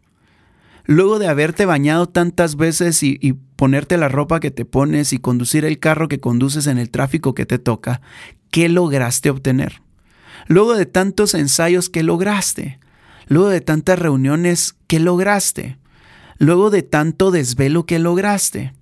Luego 0.86 1.20
de 1.20 1.28
haberte 1.28 1.66
bañado 1.66 2.10
tantas 2.10 2.56
veces 2.56 3.04
y, 3.04 3.18
y, 3.22 3.34
ponerte 3.34 3.98
la 3.98 4.10
ropa 4.10 4.40
que 4.40 4.50
te 4.50 4.66
pones 4.66 5.14
y 5.14 5.20
conducir 5.20 5.64
el 5.64 5.78
carro 5.78 6.08
que 6.08 6.20
conduces 6.20 6.66
en 6.66 6.80
el 6.80 6.90
tráfico 6.90 7.36
que 7.36 7.46
te 7.46 7.60
toca, 7.60 8.02
¿qué 8.52 8.70
lograste 8.70 9.30
obtener? 9.30 9.82
Luego 10.48 10.76
de 10.76 10.86
tantos 10.86 11.34
ensayos, 11.34 11.90
¿qué 11.90 12.04
lograste? 12.04 12.80
Luego 13.28 13.50
de 13.50 13.62
tantas 13.62 13.98
reuniones, 13.98 14.76
¿qué 14.88 15.00
lograste? 15.00 15.78
Luego 16.38 16.70
de 16.70 16.84
tanto 16.84 17.32
desvelo, 17.32 17.86
¿qué 17.86 18.00
lograste? 18.00 18.74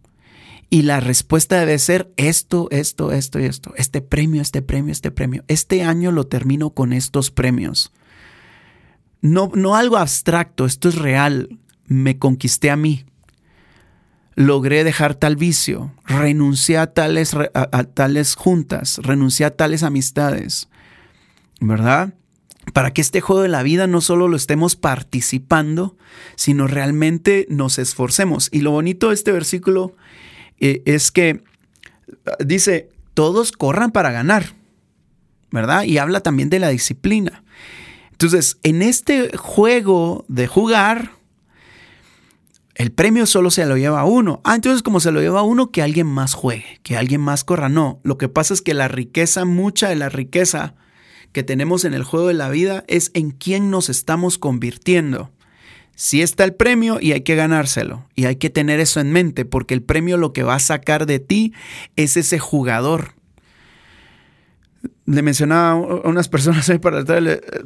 Y 0.69 0.84
la 0.84 0.99
respuesta 0.99 1.60
debe 1.60 1.79
ser 1.79 2.12
esto, 2.17 2.67
esto, 2.71 3.12
esto 3.12 3.39
y 3.39 3.45
esto. 3.45 3.73
Este 3.75 4.01
premio, 4.01 4.41
este 4.41 4.62
premio, 4.62 4.91
este 4.91 5.12
premio. 5.12 5.43
Este 5.47 5.84
año 5.84 6.12
lo 6.12 6.27
termino 6.27 6.71
con 6.71 6.93
estos 6.93 7.32
premios. 7.32 7.91
No, 9.21 9.51
no 9.55 9.75
algo 9.75 9.97
abstracto, 9.97 10.65
esto 10.65 10.89
es 10.89 10.95
real. 10.95 11.60
Me 11.86 12.19
conquisté 12.19 12.69
a 12.69 12.75
mí 12.75 13.05
logré 14.39 14.86
dejar 14.86 15.15
tal 15.15 15.36
vicio, 15.36 15.91
renuncié 16.06 16.78
a 16.78 16.93
tales, 16.93 17.36
a, 17.36 17.84
tales 17.84 18.36
juntas, 18.36 18.97
renuncié 19.04 19.45
a 19.45 19.54
tales 19.54 19.84
amistades, 19.84 20.69
¿verdad? 21.60 22.13
Para 22.71 22.93
que 22.93 23.02
este 23.02 23.19
juego 23.19 23.41
de 23.41 23.49
la 23.49 23.63
vida 23.63 23.86
no 23.86 23.99
solo 23.99 24.30
lo 24.30 24.38
estemos 24.38 24.78
participando, 24.78 25.97
sino 26.38 26.67
realmente 26.67 27.47
nos 27.49 27.80
esforcemos. 27.80 28.47
Y 28.54 28.62
lo 28.62 28.71
bonito 28.71 29.10
de 29.10 29.15
este 29.15 29.34
versículo 29.34 29.97
eh, 30.62 30.84
es 30.86 31.12
que 31.12 31.43
dice, 32.39 32.88
todos 33.15 33.52
corran 33.52 33.91
para 33.91 34.12
ganar, 34.12 34.54
¿verdad? 35.52 35.84
Y 35.84 35.97
habla 35.97 36.21
también 36.21 36.49
de 36.49 36.60
la 36.60 36.69
disciplina. 36.69 37.43
Entonces, 38.12 38.58
en 38.63 38.84
este 38.84 39.36
juego 39.36 40.23
de 40.30 40.47
jugar, 40.47 41.18
el 42.79 42.93
premio 42.93 43.25
solo 43.25 43.51
se 43.51 43.65
lo 43.65 43.75
lleva 43.75 44.05
uno. 44.05 44.39
Ah, 44.45 44.55
entonces 44.55 44.83
como 44.83 45.01
se 45.01 45.11
lo 45.11 45.19
lleva 45.19 45.43
uno, 45.43 45.69
que 45.69 45.81
alguien 45.81 46.07
más 46.07 46.33
juegue, 46.33 46.79
que 46.81 46.95
alguien 46.95 47.19
más 47.19 47.43
corra. 47.43 47.67
No, 47.67 47.99
lo 48.03 48.17
que 48.17 48.29
pasa 48.29 48.53
es 48.53 48.61
que 48.61 48.73
la 48.73 48.87
riqueza, 48.87 49.43
mucha 49.43 49.89
de 49.89 49.97
la 49.97 50.07
riqueza 50.07 50.75
que 51.33 51.43
tenemos 51.43 51.83
en 51.83 51.93
el 51.93 52.05
juego 52.05 52.29
de 52.29 52.35
la 52.35 52.47
vida 52.47 52.85
es 52.87 53.11
en 53.13 53.31
quién 53.31 53.69
nos 53.69 53.89
estamos 53.89 54.37
convirtiendo. 54.37 55.29
Si 55.95 56.21
está 56.21 56.45
el 56.45 56.53
premio 56.53 56.99
y 57.01 57.11
hay 57.11 57.19
que 57.19 57.35
ganárselo. 57.35 58.05
Y 58.15 58.27
hay 58.27 58.37
que 58.37 58.49
tener 58.49 58.79
eso 58.79 59.01
en 59.01 59.11
mente, 59.11 59.43
porque 59.43 59.73
el 59.73 59.83
premio 59.83 60.15
lo 60.15 60.31
que 60.31 60.43
va 60.43 60.55
a 60.55 60.59
sacar 60.59 61.05
de 61.05 61.19
ti 61.19 61.51
es 61.97 62.15
ese 62.15 62.39
jugador 62.39 63.18
le 65.09 65.23
mencionaba 65.23 65.71
a 65.71 66.07
unas 66.07 66.29
personas 66.29 66.69
ahí 66.69 66.77
para 66.77 67.03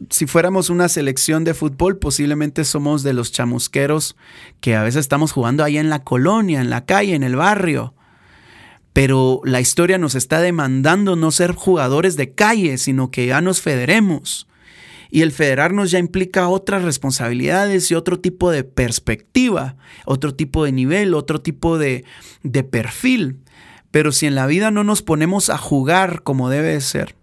si 0.09 0.27
fuéramos 0.27 0.69
una 0.69 0.87
selección 0.87 1.43
de 1.43 1.53
fútbol, 1.53 1.97
posiblemente 1.97 2.63
somos 2.63 3.03
de 3.03 3.11
los 3.11 3.33
chamusqueros 3.33 4.15
que 4.61 4.75
a 4.75 4.83
veces 4.83 5.01
estamos 5.01 5.33
jugando 5.33 5.63
ahí 5.63 5.77
en 5.77 5.89
la 5.89 6.03
colonia, 6.03 6.61
en 6.61 6.69
la 6.69 6.85
calle, 6.85 7.15
en 7.15 7.23
el 7.23 7.35
barrio. 7.35 7.95
Pero 8.93 9.41
la 9.43 9.59
historia 9.59 9.97
nos 9.97 10.15
está 10.15 10.39
demandando 10.39 11.17
no 11.17 11.31
ser 11.31 11.53
jugadores 11.53 12.15
de 12.15 12.31
calle, 12.31 12.77
sino 12.77 13.11
que 13.11 13.25
ya 13.25 13.41
nos 13.41 13.59
federemos. 13.59 14.47
Y 15.09 15.21
el 15.21 15.33
federarnos 15.33 15.91
ya 15.91 15.99
implica 15.99 16.47
otras 16.47 16.83
responsabilidades 16.83 17.91
y 17.91 17.95
otro 17.95 18.19
tipo 18.19 18.51
de 18.51 18.63
perspectiva, 18.63 19.75
otro 20.05 20.33
tipo 20.33 20.63
de 20.63 20.71
nivel, 20.71 21.13
otro 21.13 21.41
tipo 21.41 21.77
de 21.77 22.05
perfil. 22.71 23.41
Pero 23.91 24.13
si 24.13 24.27
en 24.27 24.35
la 24.35 24.47
vida 24.47 24.71
no 24.71 24.85
nos 24.85 25.01
ponemos 25.01 25.49
a 25.49 25.57
jugar 25.57 26.23
como 26.23 26.49
debe 26.49 26.79
ser, 26.79 27.15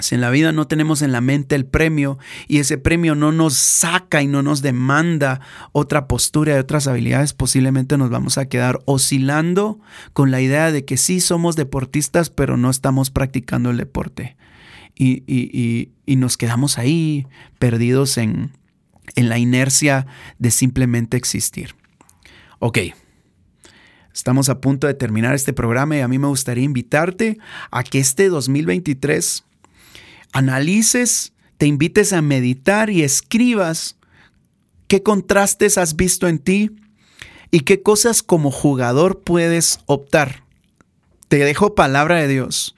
si 0.00 0.14
en 0.14 0.20
la 0.20 0.30
vida 0.30 0.52
no 0.52 0.66
tenemos 0.66 1.02
en 1.02 1.12
la 1.12 1.20
mente 1.20 1.54
el 1.54 1.66
premio 1.66 2.18
y 2.48 2.58
ese 2.58 2.78
premio 2.78 3.14
no 3.14 3.32
nos 3.32 3.54
saca 3.54 4.22
y 4.22 4.26
no 4.26 4.42
nos 4.42 4.62
demanda 4.62 5.40
otra 5.72 6.08
postura 6.08 6.54
y 6.54 6.58
otras 6.58 6.86
habilidades, 6.86 7.32
posiblemente 7.32 7.98
nos 7.98 8.10
vamos 8.10 8.38
a 8.38 8.46
quedar 8.46 8.80
oscilando 8.84 9.80
con 10.12 10.30
la 10.30 10.40
idea 10.40 10.72
de 10.72 10.84
que 10.84 10.96
sí 10.96 11.20
somos 11.20 11.56
deportistas, 11.56 12.30
pero 12.30 12.56
no 12.56 12.70
estamos 12.70 13.10
practicando 13.10 13.70
el 13.70 13.76
deporte. 13.76 14.36
Y, 14.94 15.92
nos 16.06 16.36
quedamos 16.36 16.76
ahí 16.76 17.26
perdidos 17.58 18.18
en, 18.18 18.52
en 19.14 19.28
la 19.30 19.38
inercia 19.38 20.06
de 20.38 20.50
simplemente 20.50 21.16
existir. 21.16 21.74
Ok, 22.58 22.78
Estamos 24.12 24.48
a 24.48 24.60
punto 24.60 24.86
de 24.86 24.94
terminar 24.94 25.34
este 25.34 25.52
programa 25.52 25.96
y 25.96 26.00
a 26.00 26.08
mí 26.08 26.18
me 26.18 26.26
gustaría 26.26 26.64
invitarte 26.64 27.38
a 27.70 27.84
que 27.84 28.00
este 28.00 28.28
2023 28.28 29.44
analices, 30.32 31.32
te 31.58 31.66
invites 31.66 32.12
a 32.12 32.22
meditar 32.22 32.90
y 32.90 33.02
escribas 33.02 33.96
qué 34.88 35.02
contrastes 35.02 35.78
has 35.78 35.96
visto 35.96 36.26
en 36.28 36.38
ti 36.38 36.70
y 37.50 37.60
qué 37.60 37.82
cosas 37.82 38.22
como 38.22 38.50
jugador 38.50 39.22
puedes 39.22 39.80
optar. 39.86 40.44
Te 41.28 41.38
dejo 41.38 41.74
palabra 41.74 42.16
de 42.16 42.28
Dios. 42.28 42.74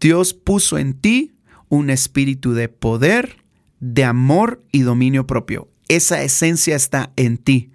Dios 0.00 0.34
puso 0.34 0.78
en 0.78 0.94
ti 0.94 1.34
un 1.68 1.90
espíritu 1.90 2.52
de 2.54 2.68
poder, 2.68 3.38
de 3.80 4.04
amor 4.04 4.62
y 4.72 4.82
dominio 4.82 5.26
propio. 5.26 5.68
Esa 5.88 6.22
esencia 6.22 6.76
está 6.76 7.12
en 7.16 7.38
ti. 7.38 7.70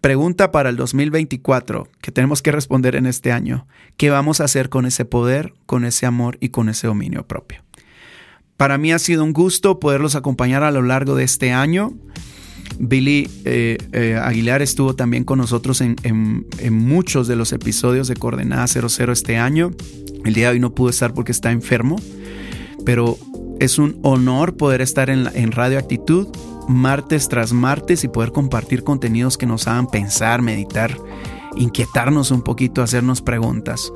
Pregunta 0.00 0.52
para 0.52 0.68
el 0.68 0.76
2024 0.76 1.88
que 2.00 2.12
tenemos 2.12 2.42
que 2.42 2.52
responder 2.52 2.94
en 2.94 3.06
este 3.06 3.32
año. 3.32 3.66
¿Qué 3.96 4.10
vamos 4.10 4.40
a 4.40 4.44
hacer 4.44 4.68
con 4.68 4.86
ese 4.86 5.04
poder, 5.04 5.54
con 5.66 5.84
ese 5.84 6.06
amor 6.06 6.38
y 6.40 6.50
con 6.50 6.68
ese 6.68 6.86
dominio 6.86 7.26
propio? 7.26 7.65
Para 8.56 8.78
mí 8.78 8.92
ha 8.92 8.98
sido 8.98 9.22
un 9.22 9.32
gusto 9.32 9.78
poderlos 9.80 10.14
acompañar 10.14 10.62
a 10.62 10.70
lo 10.70 10.82
largo 10.82 11.14
de 11.14 11.24
este 11.24 11.52
año. 11.52 11.92
Billy 12.78 13.28
eh, 13.44 13.78
eh, 13.92 14.18
Aguilar 14.22 14.62
estuvo 14.62 14.94
también 14.94 15.24
con 15.24 15.38
nosotros 15.38 15.80
en, 15.80 15.96
muchos 16.70 17.28
de 17.28 17.36
los 17.36 17.52
episodios 17.52 18.08
de 18.08 18.16
Coordenada 18.16 18.66
00 18.66 19.12
este 19.12 19.36
año. 19.36 19.70
El 20.24 20.34
día 20.34 20.48
de 20.48 20.54
hoy 20.54 20.60
no 20.60 20.74
pudo 20.74 20.90
estar 20.90 21.14
porque 21.14 21.32
está 21.32 21.52
enfermo, 21.52 21.96
pero 22.84 23.18
es 23.60 23.78
un 23.78 23.98
honor 24.02 24.56
poder 24.56 24.80
estar 24.80 25.10
en, 25.10 25.28
en 25.34 25.52
Radio 25.52 25.78
Actitud 25.78 26.28
martes 26.68 27.28
tras 27.28 27.52
martes 27.52 28.04
y 28.04 28.08
poder 28.08 28.32
compartir 28.32 28.82
contenidos 28.82 29.38
que 29.38 29.46
nos 29.46 29.66
hagan 29.68 29.86
pensar, 29.86 30.42
meditar, 30.42 30.96
inquietarnos 31.56 32.30
un 32.30 32.42
poquito, 32.42 32.82
hacernos 32.82 33.22
preguntas. 33.22 33.92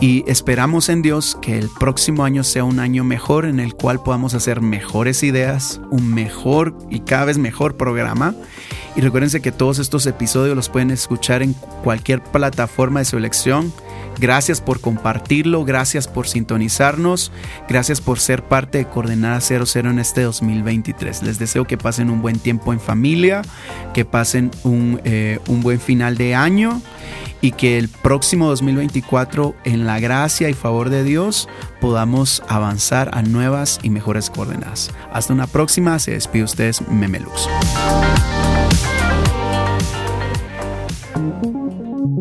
Y 0.00 0.24
esperamos 0.28 0.88
en 0.88 1.02
Dios 1.02 1.36
que 1.40 1.58
el 1.58 1.68
próximo 1.68 2.24
año 2.24 2.42
sea 2.44 2.64
un 2.64 2.80
año 2.80 3.04
mejor 3.04 3.44
en 3.44 3.60
el 3.60 3.74
cual 3.74 4.02
podamos 4.02 4.34
hacer 4.34 4.60
mejores 4.60 5.22
ideas, 5.22 5.80
un 5.90 6.12
mejor 6.12 6.76
y 6.90 7.00
cada 7.00 7.26
vez 7.26 7.38
mejor 7.38 7.76
programa. 7.76 8.34
Y 8.96 9.00
recuérdense 9.00 9.40
que 9.40 9.52
todos 9.52 9.78
estos 9.78 10.06
episodios 10.06 10.56
los 10.56 10.68
pueden 10.68 10.90
escuchar 10.90 11.42
en 11.42 11.54
cualquier 11.84 12.22
plataforma 12.22 13.00
de 13.00 13.04
su 13.06 13.16
elección. 13.16 13.72
Gracias 14.18 14.60
por 14.60 14.80
compartirlo, 14.80 15.64
gracias 15.64 16.06
por 16.06 16.28
sintonizarnos, 16.28 17.32
gracias 17.68 18.00
por 18.00 18.20
ser 18.20 18.42
parte 18.42 18.78
de 18.78 18.84
Coordenada 18.86 19.40
00 19.40 19.90
en 19.90 19.98
este 19.98 20.22
2023. 20.22 21.22
Les 21.22 21.38
deseo 21.38 21.64
que 21.64 21.78
pasen 21.78 22.10
un 22.10 22.22
buen 22.22 22.38
tiempo 22.38 22.72
en 22.72 22.80
familia, 22.80 23.42
que 23.94 24.04
pasen 24.04 24.50
un, 24.64 25.00
eh, 25.04 25.38
un 25.48 25.62
buen 25.62 25.80
final 25.80 26.16
de 26.16 26.34
año 26.34 26.80
y 27.40 27.52
que 27.52 27.76
el 27.76 27.88
próximo 27.88 28.48
2024 28.48 29.54
en 29.64 29.84
la 29.84 29.98
gracia 30.00 30.48
y 30.48 30.54
favor 30.54 30.88
de 30.88 31.04
Dios 31.04 31.48
podamos 31.80 32.42
avanzar 32.48 33.10
a 33.12 33.22
nuevas 33.22 33.80
y 33.82 33.90
mejores 33.90 34.30
coordenadas. 34.30 34.90
Hasta 35.12 35.32
una 35.32 35.48
próxima, 35.48 35.98
se 35.98 36.12
despide 36.12 36.44
ustedes 36.44 36.80
Memelux. 36.88 37.48